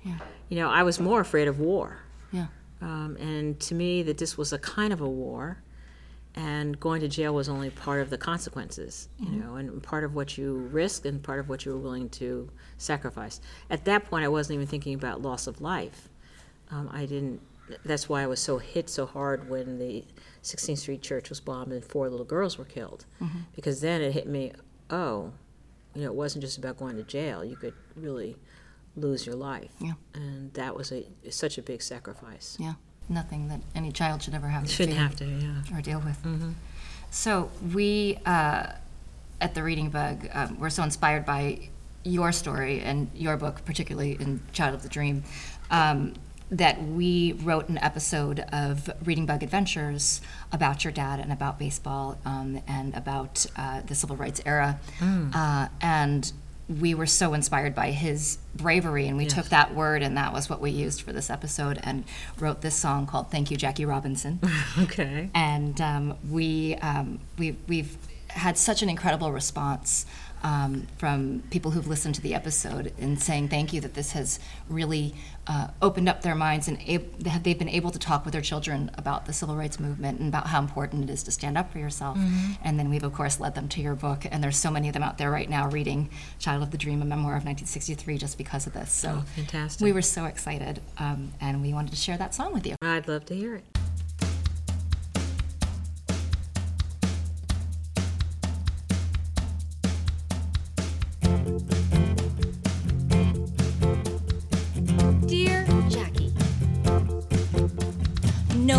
You 0.48 0.56
know, 0.56 0.68
I 0.70 0.82
was 0.82 1.00
more 1.00 1.20
afraid 1.20 1.48
of 1.48 1.58
war. 1.58 1.98
Yeah. 2.32 2.46
Um, 2.80 3.16
and 3.18 3.58
to 3.60 3.74
me, 3.74 4.02
that 4.02 4.18
this 4.18 4.36
was 4.36 4.52
a 4.52 4.58
kind 4.58 4.92
of 4.92 5.00
a 5.00 5.08
war, 5.08 5.62
and 6.34 6.78
going 6.78 7.00
to 7.00 7.08
jail 7.08 7.34
was 7.34 7.48
only 7.48 7.70
part 7.70 8.02
of 8.02 8.10
the 8.10 8.18
consequences, 8.18 9.08
you 9.18 9.30
know, 9.40 9.54
and 9.56 9.82
part 9.82 10.04
of 10.04 10.14
what 10.14 10.36
you 10.36 10.54
risked 10.70 11.06
and 11.06 11.22
part 11.22 11.40
of 11.40 11.48
what 11.48 11.64
you 11.64 11.72
were 11.72 11.78
willing 11.78 12.10
to 12.10 12.50
sacrifice. 12.76 13.40
At 13.70 13.86
that 13.86 14.04
point, 14.04 14.24
I 14.24 14.28
wasn't 14.28 14.56
even 14.56 14.66
thinking 14.66 14.94
about 14.94 15.22
loss 15.22 15.46
of 15.46 15.62
life. 15.62 16.10
Um, 16.70 16.90
I 16.92 17.06
didn't. 17.06 17.40
That's 17.84 18.08
why 18.08 18.22
I 18.22 18.26
was 18.26 18.38
so 18.38 18.58
hit 18.58 18.88
so 18.90 19.06
hard 19.06 19.48
when 19.48 19.78
the 19.78 20.04
16th 20.42 20.78
Street 20.78 21.02
Church 21.02 21.30
was 21.30 21.40
bombed 21.40 21.72
and 21.72 21.82
four 21.84 22.08
little 22.10 22.26
girls 22.26 22.58
were 22.58 22.64
killed, 22.66 23.06
because 23.56 23.80
then 23.80 24.02
it 24.02 24.12
hit 24.12 24.28
me. 24.28 24.52
Oh, 24.90 25.32
you 25.94 26.02
know, 26.02 26.08
it 26.08 26.14
wasn't 26.14 26.42
just 26.44 26.58
about 26.58 26.78
going 26.78 26.96
to 26.96 27.02
jail. 27.02 27.44
You 27.44 27.56
could 27.56 27.74
really 27.96 28.36
lose 28.96 29.26
your 29.26 29.34
life, 29.34 29.70
Yeah. 29.80 29.92
and 30.14 30.52
that 30.54 30.74
was 30.76 30.92
a 30.92 31.06
such 31.30 31.58
a 31.58 31.62
big 31.62 31.82
sacrifice. 31.82 32.56
Yeah. 32.60 32.74
Nothing 33.08 33.48
that 33.48 33.60
any 33.74 33.92
child 33.92 34.22
should 34.22 34.34
ever 34.34 34.48
have 34.48 34.64
to 34.64 34.68
Shouldn't 34.68 34.96
fear 34.96 35.06
have 35.06 35.16
to, 35.16 35.24
yeah. 35.26 35.78
or 35.78 35.80
deal 35.80 36.00
with. 36.00 36.18
So 37.10 37.50
we 37.74 38.18
uh, 38.26 38.72
at 39.40 39.54
the 39.54 39.62
Reading 39.62 39.90
Bug 39.90 40.28
um, 40.32 40.58
we're 40.58 40.70
so 40.70 40.82
inspired 40.82 41.24
by 41.24 41.68
your 42.04 42.32
story 42.32 42.80
and 42.80 43.10
your 43.14 43.36
book, 43.36 43.64
particularly 43.64 44.12
in 44.20 44.40
Child 44.52 44.74
of 44.74 44.82
the 44.82 44.88
Dream, 44.88 45.24
um, 45.70 46.14
that 46.50 46.80
we 46.82 47.32
wrote 47.32 47.68
an 47.68 47.78
episode 47.78 48.40
of 48.52 48.88
Reading 49.04 49.26
Bug 49.26 49.42
Adventures 49.42 50.20
about 50.52 50.84
your 50.84 50.92
dad 50.92 51.18
and 51.18 51.32
about 51.32 51.58
baseball 51.58 52.18
um, 52.24 52.62
and 52.68 52.94
about 52.94 53.46
uh, 53.56 53.80
the 53.82 53.94
civil 53.94 54.16
rights 54.16 54.40
era, 54.46 54.78
uh, 55.34 55.68
and 55.80 56.32
we 56.68 56.94
were 56.94 57.06
so 57.06 57.32
inspired 57.32 57.74
by 57.74 57.92
his 57.92 58.38
bravery 58.56 59.06
and 59.06 59.16
we 59.16 59.24
took 59.26 59.46
that 59.50 59.72
word 59.74 60.02
and 60.02 60.16
that 60.16 60.32
was 60.32 60.50
what 60.50 60.60
we 60.60 60.70
used 60.70 61.00
for 61.00 61.12
this 61.12 61.30
episode 61.30 61.78
and 61.84 62.02
wrote 62.40 62.60
this 62.60 62.74
song 62.74 63.06
called 63.06 63.30
thank 63.30 63.52
you 63.52 63.56
jackie 63.56 63.84
robinson. 63.84 64.40
Okay. 64.78 65.30
and 65.32 65.80
um, 65.80 66.16
we, 66.28 66.74
um, 66.76 67.20
we 67.38 67.56
we've 67.68 67.96
had 68.28 68.58
such 68.58 68.82
an 68.82 68.88
incredible 68.88 69.32
response 69.32 70.06
um, 70.42 70.86
from 70.98 71.42
people 71.50 71.70
who've 71.72 71.86
listened 71.88 72.14
to 72.16 72.20
the 72.20 72.34
episode 72.34 72.92
and 72.98 73.20
saying 73.20 73.48
thank 73.48 73.72
you 73.72 73.80
that 73.80 73.94
this 73.94 74.12
has 74.12 74.38
really 74.68 75.14
uh, 75.48 75.68
opened 75.82 76.08
up 76.08 76.22
their 76.22 76.34
minds 76.34 76.68
and 76.68 76.78
ab- 76.88 77.18
they've 77.42 77.58
been 77.58 77.68
able 77.68 77.90
to 77.90 77.98
talk 77.98 78.24
with 78.24 78.32
their 78.32 78.42
children 78.42 78.90
about 78.94 79.26
the 79.26 79.32
civil 79.32 79.56
rights 79.56 79.78
movement 79.80 80.18
and 80.20 80.28
about 80.28 80.46
how 80.48 80.60
important 80.60 81.04
it 81.04 81.12
is 81.12 81.22
to 81.22 81.30
stand 81.30 81.56
up 81.58 81.72
for 81.72 81.78
yourself. 81.78 82.18
And 82.62 82.78
then 82.78 82.90
we've 82.90 83.04
of 83.04 83.12
course 83.14 83.40
led 83.40 83.54
them 83.54 83.68
to 83.70 83.80
your 83.80 83.94
book, 83.94 84.24
and 84.30 84.42
there's 84.42 84.56
so 84.56 84.70
many 84.70 84.88
of 84.88 84.94
them 84.94 85.02
out 85.02 85.18
there 85.18 85.30
right 85.30 85.48
now 85.48 85.68
reading 85.68 86.10
"Child 86.38 86.62
of 86.62 86.70
the 86.70 86.78
Dream: 86.78 87.00
A 87.02 87.04
Memoir 87.04 87.32
of 87.36 87.44
1963" 87.44 88.18
just 88.18 88.38
because 88.38 88.66
of 88.66 88.72
this. 88.72 88.90
So 88.92 89.18
Oh, 89.18 89.24
fantastic. 89.36 89.84
we 89.84 89.92
were 89.92 90.02
so 90.02 90.24
excited, 90.26 90.80
um, 90.98 91.32
and 91.40 91.62
we 91.62 91.72
wanted 91.72 91.90
to 91.90 91.96
share 91.96 92.16
that 92.18 92.34
song 92.34 92.52
with 92.52 92.66
you. 92.66 92.74
I'd 92.82 93.06
love 93.08 93.24
to 93.26 93.34
hear 93.34 93.54
it. 93.56 93.64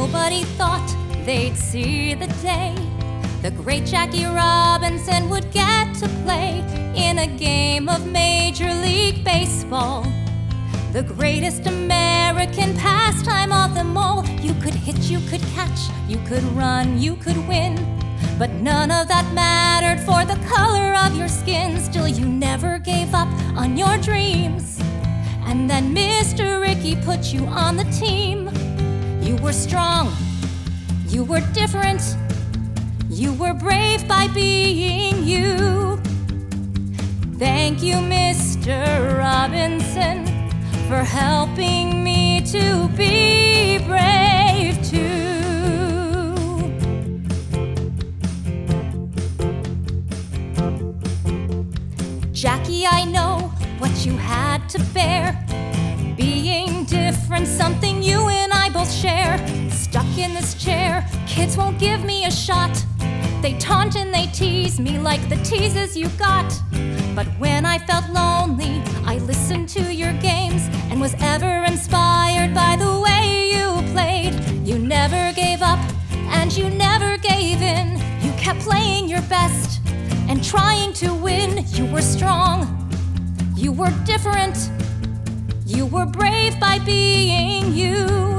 Nobody 0.08 0.46
thought 0.56 0.96
they'd 1.26 1.58
see 1.58 2.14
the 2.14 2.28
day 2.42 2.74
the 3.42 3.52
great 3.52 3.86
Jackie 3.86 4.24
Robinson 4.24 5.28
would 5.30 5.52
get 5.52 5.94
to 5.96 6.08
play 6.24 6.64
in 6.96 7.20
a 7.20 7.28
game 7.28 7.90
of 7.90 8.08
Major 8.08 8.74
League 8.74 9.26
Baseball. 9.26 10.04
The 10.94 11.04
greatest 11.04 11.68
American 11.68 12.74
pastime 12.78 13.52
of 13.52 13.76
them 13.76 13.98
all. 13.98 14.26
You 14.40 14.54
could 14.62 14.76
hit, 14.76 14.98
you 15.12 15.20
could 15.30 15.42
catch, 15.54 15.90
you 16.08 16.20
could 16.20 16.44
run, 16.56 17.02
you 17.02 17.18
could 17.18 17.46
win. 17.46 17.76
But 18.40 18.52
none 18.52 18.92
of 18.92 19.10
that 19.10 19.30
mattered 19.34 20.00
for 20.06 20.24
the 20.24 20.42
color 20.48 20.96
of 21.06 21.18
your 21.18 21.28
skin. 21.28 21.82
Still, 21.82 22.08
you 22.08 22.26
never 22.26 22.80
gave 22.80 23.14
up 23.14 23.28
on 23.58 23.76
your 23.76 23.98
dreams. 23.98 24.80
And 25.48 25.70
then 25.70 25.94
Mr. 25.94 26.62
Rickey 26.62 26.96
put 26.96 27.34
you 27.34 27.46
on 27.46 27.76
the 27.76 27.84
team. 27.92 28.50
You 29.28 29.36
were 29.44 29.52
strong, 29.52 30.14
you 31.10 31.26
were 31.26 31.42
different, 31.52 32.02
you 33.10 33.34
were 33.34 33.54
brave 33.54 34.08
by 34.08 34.30
being 34.30 35.22
you. 35.26 35.98
Thank 37.38 37.84
you, 37.84 37.96
Mr. 37.96 39.18
Robinson, 39.20 40.26
for 40.88 41.04
helping 41.04 42.06
me 42.06 42.40
to 42.54 42.88
be 42.96 43.80
brave 43.80 44.82
too. 44.82 45.44
Jackie, 52.32 52.86
I 52.88 53.04
know 53.04 53.52
what 53.80 54.06
you 54.06 54.16
had 54.16 54.70
to 54.70 54.80
bear. 54.94 55.38
Being 56.16 56.86
different, 56.86 57.46
something 57.46 58.02
you 58.02 58.28
share. 58.92 59.38
Stuck 59.70 60.18
in 60.18 60.34
this 60.34 60.54
chair, 60.54 61.08
kids 61.28 61.58
won't 61.58 61.80
give 61.80 62.04
me 62.04 62.26
a 62.26 62.32
shot. 62.32 62.74
They 63.42 63.58
taunt 63.60 63.96
and 63.96 64.14
they 64.14 64.28
tease 64.28 64.80
me 64.80 65.00
like 65.00 65.28
the 65.30 65.38
teases 65.38 65.96
you 65.96 66.10
got. 66.18 66.50
But 67.16 67.28
when 67.40 67.66
I 67.66 67.78
felt 67.80 68.10
lonely, 68.10 68.82
I 69.06 69.18
listened 69.20 69.70
to 69.70 69.94
your 69.94 70.14
games 70.14 70.68
and 70.90 71.00
was 71.00 71.16
ever 71.20 71.64
inspired 71.66 72.54
by 72.54 72.76
the 72.76 73.00
way 73.00 73.52
you 73.54 73.92
played. 73.92 74.34
You 74.68 74.80
never 74.80 75.34
gave 75.34 75.62
up 75.62 75.80
and 76.12 76.56
you 76.56 76.70
never 76.70 77.18
gave 77.18 77.62
in. 77.62 77.98
You 78.22 78.32
kept 78.34 78.60
playing 78.60 79.08
your 79.10 79.22
best 79.24 79.82
and 80.30 80.44
trying 80.44 80.94
to 80.94 81.14
win. 81.14 81.66
You 81.70 81.86
were 81.86 82.02
strong, 82.02 82.90
you 83.56 83.72
were 83.72 83.94
different. 84.06 84.72
You 85.68 85.86
were 85.86 86.06
brave 86.06 86.58
by 86.62 86.80
being 86.80 87.74
you. 87.74 88.37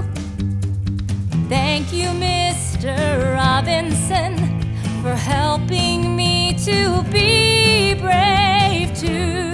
Thank 1.48 1.94
you, 1.94 2.08
Mr. 2.08 3.34
Robinson, 3.34 4.36
for 5.00 5.14
helping 5.14 6.14
me 6.14 6.52
to 6.64 7.02
be 7.04 7.94
brave 7.94 8.94
too. 8.94 9.48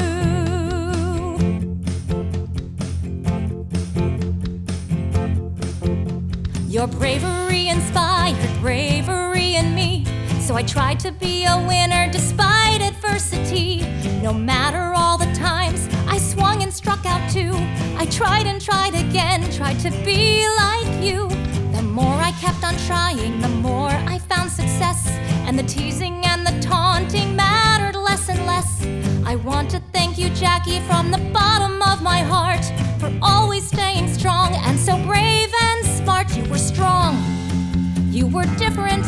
Your 6.67 6.89
bravery 6.89 7.69
inspired 7.69 8.61
bravery 8.61 9.55
in 9.55 9.73
me. 9.77 10.05
So 10.41 10.57
I 10.57 10.65
tried 10.65 10.99
to 11.01 11.13
be 11.13 11.45
a 11.45 11.57
winner 11.57 12.11
despite 12.11 12.81
adversity. 12.81 13.87
No 14.21 14.33
matter 14.33 14.93
all 14.97 15.17
the 15.17 15.33
times 15.33 15.89
I 16.09 16.19
swung 16.19 16.61
and 16.65 16.75
struck 16.75 17.07
out 17.07 17.31
too, 17.31 17.53
I 17.97 18.07
tried 18.11 18.49
and 18.49 18.61
tried 18.61 18.97
again, 18.97 19.49
tried 19.53 19.79
to 19.79 19.91
be 20.05 20.45
like 20.57 21.05
you. 21.05 21.29
Kept 22.45 22.63
on 22.63 22.77
trying, 22.87 23.41
the 23.41 23.49
more 23.49 23.89
I 23.89 24.19
found 24.19 24.51
success. 24.51 25.09
And 25.47 25.59
the 25.59 25.63
teasing 25.63 26.27
and 26.27 26.47
the 26.47 26.61
taunting 26.61 27.35
mattered 27.35 27.99
less 27.99 28.29
and 28.29 28.45
less. 28.45 28.87
I 29.25 29.37
want 29.37 29.71
to 29.71 29.81
thank 29.95 30.19
you, 30.19 30.29
Jackie, 30.29 30.81
from 30.81 31.11
the 31.11 31.17
bottom 31.33 31.81
of 31.81 32.03
my 32.03 32.19
heart 32.19 32.63
for 33.01 33.11
always 33.23 33.67
staying 33.67 34.13
strong 34.13 34.53
and 34.67 34.79
so 34.79 35.03
brave 35.07 35.51
and 35.63 35.87
smart. 35.87 36.37
You 36.37 36.45
were 36.51 36.59
strong, 36.59 37.17
you 38.11 38.27
were 38.27 38.45
different, 38.59 39.07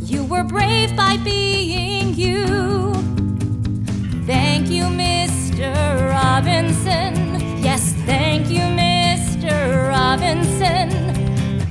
you 0.00 0.24
were 0.24 0.42
brave 0.42 0.96
by 0.96 1.18
being 1.18 2.12
you. 2.14 2.92
Thank 4.26 4.68
you, 4.68 4.82
Mr. 4.82 5.70
Robinson. 6.10 7.14
Yes, 7.62 7.92
thank 8.04 8.50
you, 8.50 8.62
Mr. 8.82 9.88
Robinson. 9.88 11.15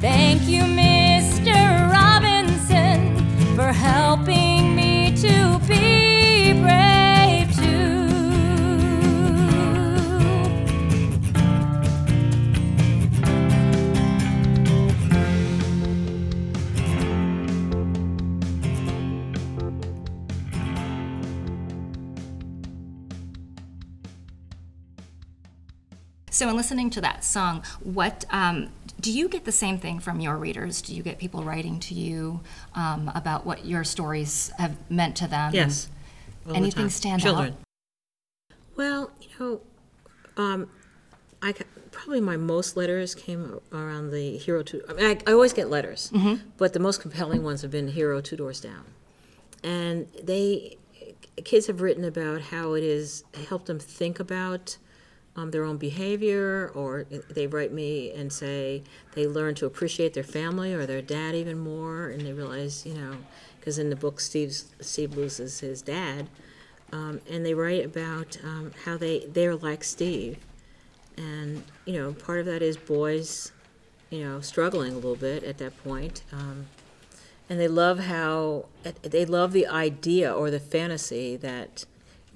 Thank 0.05 0.43
you, 0.43 0.61
Mr. 0.61 1.91
Robinson, 1.91 3.17
for 3.55 3.73
helping 3.73 4.75
me 4.75 5.15
to 5.15 5.59
be 5.67 6.53
brave 6.61 7.51
too. 7.55 7.95
So, 26.29 26.47
in 26.47 26.55
listening 26.55 26.91
to 26.91 27.01
that 27.01 27.23
song, 27.23 27.63
what 27.81 28.23
um, 28.29 28.69
do 29.05 29.11
you 29.11 29.29
get 29.29 29.45
the 29.45 29.51
same 29.51 29.77
thing 29.77 29.99
from 29.99 30.19
your 30.19 30.35
readers? 30.35 30.81
Do 30.81 30.95
you 30.95 31.03
get 31.03 31.19
people 31.19 31.43
writing 31.43 31.79
to 31.81 31.93
you 31.93 32.41
um, 32.73 33.11
about 33.13 33.45
what 33.45 33.63
your 33.63 33.83
stories 33.83 34.51
have 34.57 34.75
meant 34.89 35.15
to 35.17 35.27
them? 35.27 35.53
Yes. 35.53 35.89
all 36.43 36.53
the 36.53 36.57
Anything 36.57 36.85
time. 36.85 36.89
stand 36.89 37.21
Children. 37.21 37.49
out? 37.49 38.55
Well, 38.75 39.11
you 39.21 39.27
know, 39.39 39.61
um, 40.37 40.69
I 41.39 41.53
probably 41.91 42.19
my 42.19 42.35
most 42.35 42.75
letters 42.75 43.13
came 43.13 43.59
around 43.71 44.09
the 44.09 44.37
hero 44.37 44.63
two. 44.63 44.81
I, 44.89 44.93
mean, 44.93 45.05
I, 45.05 45.19
I 45.29 45.33
always 45.33 45.53
get 45.53 45.69
letters, 45.69 46.11
but 46.57 46.73
the 46.73 46.79
most 46.79 46.99
compelling 46.99 47.43
ones 47.43 47.61
have 47.61 47.69
been 47.69 47.89
hero 47.89 48.21
two 48.21 48.35
doors 48.35 48.59
down, 48.59 48.85
and 49.63 50.07
they 50.23 50.77
kids 51.43 51.67
have 51.67 51.79
written 51.79 52.03
about 52.03 52.41
how 52.41 52.73
it 52.73 52.83
is 52.83 53.23
helped 53.49 53.67
them 53.67 53.77
think 53.77 54.19
about 54.19 54.77
um, 55.35 55.51
their 55.51 55.63
own 55.63 55.77
behavior, 55.77 56.71
or 56.73 57.05
they 57.29 57.47
write 57.47 57.73
me 57.73 58.11
and 58.11 58.31
say 58.31 58.83
they 59.13 59.27
learn 59.27 59.55
to 59.55 59.65
appreciate 59.65 60.13
their 60.13 60.23
family 60.23 60.73
or 60.73 60.85
their 60.85 61.01
dad 61.01 61.35
even 61.35 61.59
more, 61.59 62.09
and 62.09 62.25
they 62.25 62.33
realize, 62.33 62.85
you 62.85 62.93
know, 62.93 63.17
because 63.59 63.77
in 63.77 63.89
the 63.89 63.95
book 63.95 64.19
Steve's 64.19 64.73
Steve 64.79 65.15
loses 65.15 65.59
his 65.59 65.81
dad, 65.81 66.29
um, 66.93 67.19
and 67.29 67.45
they 67.45 67.53
write 67.53 67.85
about 67.85 68.37
um, 68.43 68.71
how 68.85 68.97
they 68.97 69.25
they're 69.27 69.55
like 69.55 69.83
Steve, 69.83 70.37
and 71.17 71.63
you 71.85 71.93
know, 71.93 72.13
part 72.13 72.39
of 72.39 72.45
that 72.45 72.61
is 72.61 72.77
boys, 72.77 73.51
you 74.09 74.23
know, 74.23 74.39
struggling 74.39 74.93
a 74.93 74.95
little 74.95 75.15
bit 75.15 75.43
at 75.43 75.57
that 75.57 75.75
point. 75.83 76.23
Um, 76.31 76.67
and 77.49 77.59
they 77.59 77.67
love 77.67 77.99
how 77.99 78.65
they 79.01 79.25
love 79.25 79.51
the 79.51 79.67
idea 79.67 80.33
or 80.33 80.49
the 80.49 80.59
fantasy 80.59 81.35
that 81.37 81.85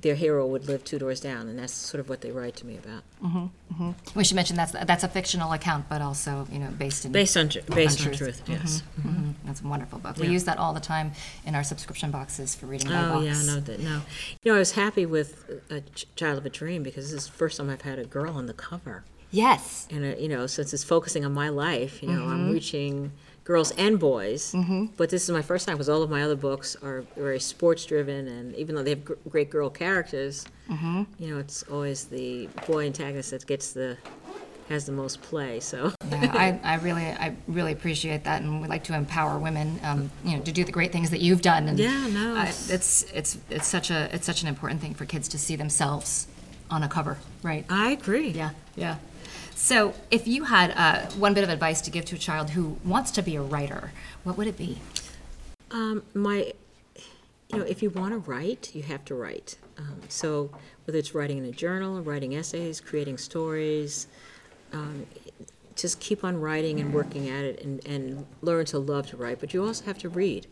their 0.02 0.16
hero 0.16 0.46
would 0.48 0.68
live 0.68 0.84
two 0.84 0.98
doors 1.00 1.20
down, 1.20 1.48
and 1.50 1.60
that's 1.60 1.74
sort 1.74 2.00
of 2.00 2.08
what 2.10 2.22
they 2.22 2.32
write 2.32 2.56
to 2.58 2.66
me 2.66 2.78
about. 2.78 3.04
Mm-hmm, 3.24 3.38
mm-hmm. 3.84 3.92
We 4.18 4.24
should 4.24 4.36
mention 4.36 4.56
that's 4.56 4.72
that's 4.72 5.04
a 5.04 5.08
fictional 5.08 5.52
account, 5.52 5.90
but 5.90 6.02
also 6.02 6.48
you 6.52 6.60
know 6.60 6.70
based 6.78 7.06
in 7.06 7.12
Based 7.12 7.36
on 7.36 7.50
tr- 7.50 7.60
based 7.74 8.00
on 8.00 8.14
truth. 8.14 8.18
truth, 8.18 8.42
yes. 8.48 8.84
Mhm. 9.02 9.34
That's 9.46 9.62
a 9.62 9.68
wonderful 9.68 10.00
book. 10.00 10.16
We 10.18 10.28
Yeah. 10.28 10.32
use 10.34 10.44
that 10.46 10.58
all 10.58 10.74
the 10.74 10.80
time 10.80 11.12
in 11.46 11.56
our 11.56 11.64
subscription 11.64 12.12
boxes 12.12 12.56
for 12.56 12.66
reading 12.68 12.88
by 12.90 13.04
Oh 13.10 13.14
box. 13.14 13.26
yeah, 13.26 13.54
no, 13.56 13.60
that, 13.60 13.80
no. 13.80 14.02
You 14.44 14.52
know, 14.52 14.56
I 14.56 14.60
was 14.60 14.72
happy 14.74 15.06
with 15.06 15.50
a 15.70 15.82
Ch- 15.82 16.06
Child 16.16 16.38
of 16.40 16.46
a 16.46 16.50
Dream 16.50 16.84
because 16.84 17.12
this 17.12 17.22
is 17.24 17.28
the 17.28 17.34
first 17.38 17.58
time 17.58 17.70
I've 17.70 17.82
had 17.82 18.00
a 18.00 18.06
girl 18.06 18.36
on 18.36 18.46
the 18.46 18.54
cover, 18.54 19.04
Yes. 19.32 19.88
and 19.92 20.04
uh, 20.06 20.18
you 20.18 20.28
know, 20.30 20.48
since 20.48 20.74
it's 20.74 20.84
focusing 20.84 21.26
on 21.26 21.34
my 21.34 21.50
life, 21.50 22.02
you 22.02 22.10
know, 22.10 22.24
I'm 22.26 22.52
reaching 22.52 23.12
girls 23.50 23.72
and 23.72 24.00
boys. 24.00 24.56
But 24.96 25.10
this 25.10 25.24
is 25.24 25.32
my 25.32 25.42
first 25.42 25.66
time 25.68 25.76
because 25.76 25.90
all 25.90 26.04
of 26.04 26.10
my 26.12 26.22
other 26.22 26.36
books 26.36 26.78
are 26.84 27.04
very 27.18 27.40
sports 27.40 27.84
driven, 27.84 28.28
and 28.28 28.56
even 28.56 28.76
though 28.76 28.84
they 28.84 28.92
have 28.92 29.04
gr- 29.04 29.14
great 29.28 29.50
girl 29.50 29.72
characters, 29.72 30.46
you 30.70 31.28
know, 31.30 31.40
it's 31.40 31.64
always 31.64 32.06
the 32.06 32.48
boy 32.68 32.86
antagonist 32.86 33.32
that 33.32 33.46
gets 33.48 33.74
the 33.74 33.98
has 34.70 34.86
the 34.86 34.92
most 34.92 35.20
play. 35.24 35.60
So 35.60 35.92
Yeah, 36.12 36.32
I, 36.32 36.60
I 36.74 36.76
really, 36.76 37.04
I 37.08 37.36
really 37.48 37.72
appreciate 37.72 38.24
that, 38.26 38.44
and 38.44 38.62
we 38.62 38.68
like 38.68 38.84
to 38.84 38.94
empower 38.94 39.40
women, 39.40 39.80
um, 39.84 40.12
you 40.24 40.38
know, 40.38 40.44
to 40.44 40.52
do 40.52 40.64
the 40.64 40.72
great 40.72 40.92
things 40.92 41.10
that 41.10 41.22
you've 41.22 41.42
done. 41.42 41.68
And 41.68 41.80
Yeah, 41.80 42.06
no, 42.08 42.36
I- 42.36 42.50
it's 42.50 42.72
it's 43.12 43.38
it's 43.50 43.66
such 43.68 43.90
a 43.90 44.14
it's 44.14 44.28
such 44.28 44.44
an 44.44 44.48
important 44.48 44.80
thing 44.80 44.94
for 44.94 45.06
kids 45.06 45.28
to 45.30 45.40
see 45.40 45.56
themselves 45.56 46.28
on 46.70 46.84
a 46.84 46.88
cover, 46.88 47.18
right? 47.42 47.66
I 47.68 47.90
agree. 47.94 48.30
Yeah, 48.30 48.52
yeah. 48.76 48.98
So, 49.62 49.94
if 50.10 50.26
you 50.26 50.46
had 50.46 50.72
uh, 50.72 51.12
one 51.18 51.34
bit 51.34 51.44
of 51.44 51.50
advice 51.50 51.82
to 51.82 51.92
give 51.92 52.06
to 52.06 52.16
a 52.16 52.18
child 52.18 52.52
who 52.52 52.78
wants 52.86 53.12
to 53.12 53.22
be 53.22 53.36
a 53.36 53.42
writer, 53.42 53.92
what 54.24 54.38
would 54.38 54.48
it 54.48 54.58
be? 54.58 54.80
Um, 55.70 56.02
my, 56.14 56.54
you 57.52 57.60
know, 57.60 57.66
if 57.66 57.84
you 57.84 57.90
want 57.90 58.14
to 58.14 58.20
write, 58.20 58.74
you 58.74 58.84
have 58.84 59.04
to 59.06 59.16
write. 59.16 59.58
Um, 59.78 60.00
so 60.08 60.50
whether 60.86 60.98
it's 60.98 61.14
writing 61.14 61.40
in 61.40 61.46
a 61.46 61.52
journal, 61.52 62.02
writing 62.02 62.36
essays, 62.36 62.80
creating 62.80 63.18
stories, 63.18 64.08
um, 64.72 65.06
just 65.76 66.00
keep 66.00 66.24
on 66.24 66.40
writing 66.40 66.80
and 66.80 66.94
working 66.94 67.28
at 67.28 67.44
it 67.44 67.62
and, 67.62 67.86
and 67.86 68.26
learn 68.42 68.66
to 68.68 68.80
love 68.80 69.08
to 69.08 69.18
write. 69.18 69.42
But 69.42 69.54
you 69.54 69.66
also 69.66 69.84
have 69.86 69.98
to 70.00 70.10
read. 70.10 70.48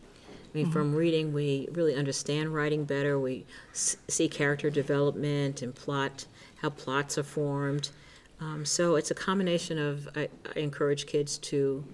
I 0.54 0.56
mean, 0.56 0.70
from 0.70 0.94
reading, 0.94 1.32
we 1.32 1.66
really 1.72 1.94
understand 1.94 2.54
writing 2.54 2.84
better. 2.84 3.18
We 3.18 3.46
s- 3.72 3.96
see 4.06 4.28
character 4.28 4.68
development 4.68 5.62
and 5.62 5.74
plot, 5.74 6.26
how 6.56 6.68
plots 6.70 7.16
are 7.16 7.22
formed. 7.22 7.88
Um, 8.40 8.64
so 8.64 8.96
it's 8.96 9.10
a 9.10 9.14
combination 9.14 9.78
of, 9.78 10.08
I, 10.14 10.28
I 10.54 10.60
encourage 10.60 11.06
kids 11.06 11.38
to 11.38 11.84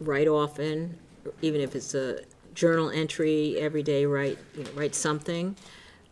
write 0.00 0.28
often, 0.28 0.98
even 1.42 1.60
if 1.60 1.76
it's 1.76 1.94
a 1.94 2.20
journal 2.54 2.90
entry 2.90 3.56
every 3.58 3.82
day. 3.82 4.06
Write 4.06 4.38
you 4.56 4.64
know, 4.64 4.70
write 4.74 4.94
something. 4.94 5.56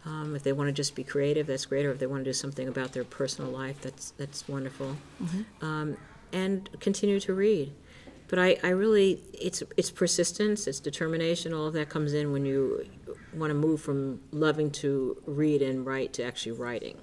Um, 0.06 0.34
if 0.34 0.42
they 0.42 0.52
want 0.52 0.68
to 0.68 0.72
just 0.72 0.94
be 0.94 1.04
creative, 1.04 1.46
that's 1.46 1.66
great. 1.66 1.84
Or 1.86 1.92
if 1.92 1.98
they 1.98 2.06
want 2.06 2.24
to 2.24 2.30
do 2.30 2.32
something 2.34 2.68
about 2.68 2.92
their 2.92 3.04
personal 3.04 3.50
life, 3.50 3.80
that's 3.82 4.12
that's 4.12 4.48
wonderful. 4.48 4.96
Um, 5.60 5.96
and 6.32 6.68
continue 6.80 7.20
to 7.20 7.34
read. 7.34 7.72
But 8.28 8.38
I, 8.38 8.58
I 8.62 8.68
really, 8.68 9.20
it's 9.34 9.62
it's 9.76 9.90
persistence, 9.90 10.66
it's 10.66 10.78
determination. 10.80 11.52
All 11.52 11.66
of 11.66 11.72
that 11.74 11.88
comes 11.88 12.12
in 12.12 12.32
when 12.32 12.44
you 12.46 12.86
want 13.34 13.50
to 13.50 13.54
move 13.54 13.80
from 13.80 14.20
loving 14.30 14.70
to 14.70 15.20
read 15.26 15.62
and 15.62 15.84
write 15.84 16.12
to 16.14 16.22
actually 16.24 16.52
writing. 16.52 16.96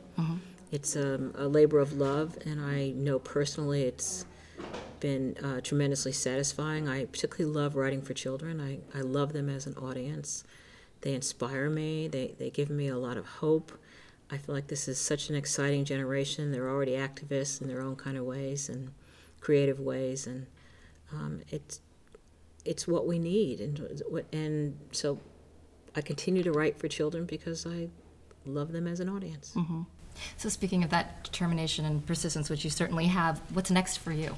It's 0.72 0.96
um, 0.96 1.34
a 1.38 1.48
labor 1.48 1.80
of 1.80 1.94
love, 1.94 2.38
and 2.46 2.60
I 2.60 2.90
know 2.90 3.20
personally 3.20 3.84
it's 3.84 4.26
been 5.00 5.38
uh, 5.44 5.62
tremendously 5.62 6.12
satisfying. 6.12 6.90
I 6.90 7.06
particularly 7.06 7.54
love 7.54 7.76
writing 7.76 8.02
for 8.02 8.14
children. 8.14 8.60
I, 8.60 8.80
I 8.98 9.02
love 9.02 9.32
them 9.34 9.50
as 9.50 9.66
an 9.66 9.76
audience. 9.78 10.44
They 11.02 11.14
inspire 11.14 11.70
me, 11.70 12.08
they, 12.08 12.36
they 12.38 12.50
give 12.50 12.70
me 12.70 12.88
a 12.88 12.98
lot 12.98 13.18
of 13.18 13.26
hope. 13.26 13.72
I 14.30 14.38
feel 14.38 14.54
like 14.56 14.68
this 14.68 14.88
is 14.90 15.00
such 15.00 15.30
an 15.30 15.36
exciting 15.36 15.86
generation. 15.86 16.52
They're 16.52 16.70
already 16.70 16.94
activists 16.94 17.62
in 17.62 17.68
their 17.68 17.82
own 17.82 17.96
kind 17.96 18.18
of 18.18 18.26
ways 18.26 18.68
and 18.68 18.92
creative 19.40 19.80
ways, 19.80 20.28
and 20.28 20.48
um, 21.14 21.42
it's, 21.50 21.80
it's 22.66 22.88
what 22.88 23.08
we 23.08 23.20
need. 23.20 23.62
And, 23.62 24.02
and 24.34 24.78
so 24.92 25.20
I 25.96 26.02
continue 26.02 26.44
to 26.44 26.52
write 26.52 26.78
for 26.78 26.90
children 26.90 27.26
because 27.26 27.66
I 27.66 27.88
love 28.46 28.74
them 28.74 28.86
as 28.88 29.00
an 29.00 29.08
audience. 29.08 29.54
So, 30.38 30.50
speaking 30.50 30.84
of 30.84 30.90
that 30.92 31.24
determination 31.24 31.86
and 31.86 32.06
persistence, 32.06 32.50
which 32.50 32.64
you 32.64 32.70
certainly 32.70 33.06
have, 33.08 33.40
what's 33.54 33.72
next 33.72 33.98
for 33.98 34.12
you? 34.12 34.36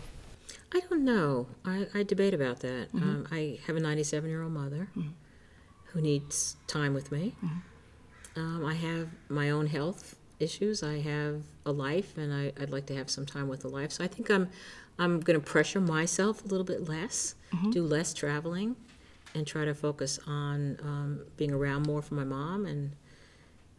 I 0.73 0.81
don't 0.89 1.03
know. 1.03 1.47
I, 1.65 1.87
I 1.95 2.03
debate 2.03 2.33
about 2.33 2.59
that. 2.59 2.89
Um, 2.93 3.27
I 3.31 3.59
have 3.65 3.75
a 3.75 3.79
97 3.79 4.29
year 4.29 4.43
old 4.43 4.51
mother 4.53 4.89
who 5.85 6.01
needs 6.01 6.55
time 6.67 6.93
with 6.93 7.11
me. 7.11 7.33
Um, 8.35 8.63
I 8.65 8.75
have 8.75 9.07
my 9.29 9.49
own 9.49 9.67
health 9.67 10.15
issues. 10.39 10.83
I 10.83 10.99
have 10.99 11.41
a 11.65 11.71
life, 11.71 12.17
and 12.17 12.31
I, 12.33 12.53
I'd 12.61 12.69
like 12.69 12.85
to 12.87 12.95
have 12.95 13.09
some 13.09 13.25
time 13.25 13.47
with 13.47 13.61
the 13.61 13.67
life. 13.67 13.91
So 13.91 14.03
I 14.03 14.07
think 14.07 14.29
I'm 14.29 14.49
I'm 14.99 15.19
going 15.21 15.39
to 15.39 15.45
pressure 15.45 15.79
myself 15.81 16.43
a 16.43 16.47
little 16.47 16.65
bit 16.65 16.87
less, 16.89 17.35
do 17.71 17.83
less 17.83 18.13
traveling, 18.13 18.75
and 19.33 19.47
try 19.47 19.65
to 19.65 19.73
focus 19.73 20.19
on 20.27 20.77
um, 20.83 21.21
being 21.37 21.51
around 21.53 21.87
more 21.87 22.01
for 22.01 22.13
my 22.15 22.23
mom 22.25 22.65
and 22.65 22.91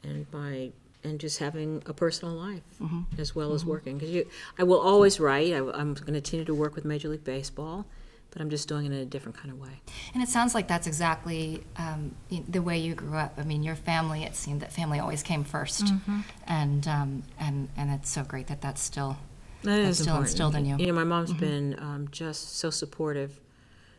and 0.02 0.26
my 0.32 0.72
and 1.02 1.18
just 1.20 1.38
having 1.38 1.82
a 1.86 1.92
personal 1.92 2.34
life 2.34 2.62
as 3.18 3.34
well 3.34 3.52
as 3.54 3.64
working 3.64 3.96
because 3.96 4.10
you 4.10 4.26
I 4.58 4.64
will 4.64 4.80
always 4.80 5.18
write 5.20 5.52
I, 5.52 5.58
am 5.58 5.94
going 5.94 5.94
to 5.94 6.02
continue 6.04 6.44
to 6.44 6.54
work 6.54 6.74
with 6.74 6.84
Major 6.84 7.08
League 7.08 7.24
Baseball 7.24 7.86
but 8.30 8.40
I'm 8.40 8.50
just 8.50 8.68
doing 8.68 8.86
it 8.86 8.92
in 8.92 8.98
a 8.98 9.04
different 9.04 9.36
kind 9.36 9.50
of 9.50 9.58
way. 9.60 9.80
And 10.14 10.22
it 10.22 10.28
sounds 10.28 10.54
like 10.54 10.68
that's 10.68 10.86
exactly 10.86 11.64
um, 11.76 12.14
the 12.48 12.60
way 12.62 12.78
you 12.78 12.94
grew 12.94 13.16
up. 13.16 13.34
I 13.36 13.42
mean, 13.42 13.64
your 13.64 13.74
family. 13.74 14.22
It 14.22 14.36
seemed 14.36 14.60
that 14.60 14.72
family 14.72 15.00
always 15.00 15.22
came 15.24 15.44
1st 15.44 15.82
Mm-hmm. 15.90 16.20
and 16.46 16.86
um, 16.86 17.22
and 17.40 17.68
and 17.76 17.90
it's 17.90 18.08
so 18.08 18.22
great 18.22 18.46
that 18.46 18.60
that's 18.60 18.80
still 18.80 19.16
That 19.64 19.78
that's 19.78 19.88
is 19.88 19.98
still 19.98 20.14
important. 20.14 20.28
instilled 20.30 20.54
in 20.54 20.64
you. 20.64 20.76
You 20.78 20.86
know, 20.86 20.92
my 20.92 21.02
mom's 21.02 21.32
been 21.32 21.74
um, 21.80 22.06
just 22.12 22.56
so 22.56 22.70
supportive. 22.70 23.40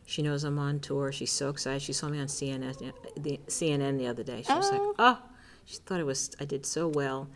She 0.06 0.22
knows 0.22 0.44
I'm 0.44 0.58
on 0.58 0.80
tour. 0.80 1.12
She's 1.12 1.30
so 1.30 1.50
excited. 1.50 1.82
She 1.82 1.92
saw 1.92 2.08
me 2.08 2.18
on 2.18 2.26
CNN 2.26 2.92
the 3.16 3.38
CNN 3.48 3.98
the 3.98 4.06
other 4.06 4.22
day. 4.22 4.42
She 4.46 4.52
was 4.54 4.70
like, 4.72 4.80
"Oh," 4.98 5.18
she 5.64 5.76
thought 5.76 6.00
it 6.00 6.06
was 6.06 6.30
I 6.40 6.44
did 6.44 6.66
so 6.66 6.88
well. 6.88 7.28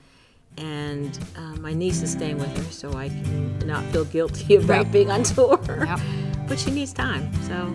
And 0.59 1.19
um, 1.37 1.61
my 1.61 1.75
niece 1.75 2.01
is 2.03 2.13
staying 2.13 2.39
with 2.39 2.57
her, 2.57 2.73
so 2.73 2.95
I 2.95 3.09
can 3.11 3.59
not 3.67 3.85
feel 3.93 4.07
guilty 4.07 4.57
about 4.65 4.91
being 4.91 5.11
on 5.11 5.23
tour. 5.23 5.61
Yep. 5.69 6.01
But 6.49 6.59
she 6.59 6.71
needs 6.71 6.93
time, 6.93 7.31
so 7.43 7.75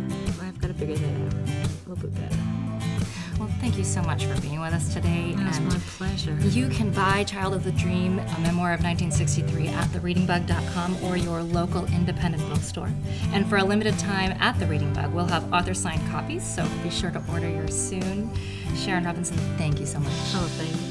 thank 3.71 3.79
you 3.79 3.85
so 3.85 4.01
much 4.01 4.25
for 4.25 4.41
being 4.41 4.59
with 4.59 4.73
us 4.73 4.93
today. 4.93 5.29
It 5.29 5.37
was 5.37 5.61
my 5.61 5.79
pleasure. 5.95 6.37
You 6.41 6.67
can 6.67 6.91
buy 6.91 7.23
Child 7.23 7.53
of 7.53 7.63
the 7.63 7.71
Dream, 7.71 8.19
a 8.19 8.39
memoir 8.41 8.73
of 8.73 8.83
1963, 8.83 9.69
at 9.69 9.87
thereadingbug.com 9.91 11.01
or 11.05 11.15
your 11.15 11.41
local 11.41 11.85
independent 11.85 12.45
bookstore. 12.49 12.91
And 13.31 13.47
for 13.47 13.55
a 13.59 13.63
limited 13.63 13.97
time 13.97 14.33
at 14.41 14.59
The 14.59 14.67
Reading 14.67 14.93
Bug, 14.93 15.13
we'll 15.13 15.27
have 15.27 15.53
author 15.53 15.73
signed 15.73 16.05
copies, 16.11 16.43
so 16.43 16.67
be 16.83 16.89
sure 16.89 17.11
to 17.11 17.23
order 17.31 17.49
yours 17.49 17.73
soon. 17.73 18.29
Sharon 18.75 19.05
Robinson, 19.05 19.37
thank 19.57 19.79
you 19.79 19.85
so 19.85 19.99
much. 19.99 20.11
Oh, 20.11 20.51
thank 20.57 20.75
you. 20.75 20.90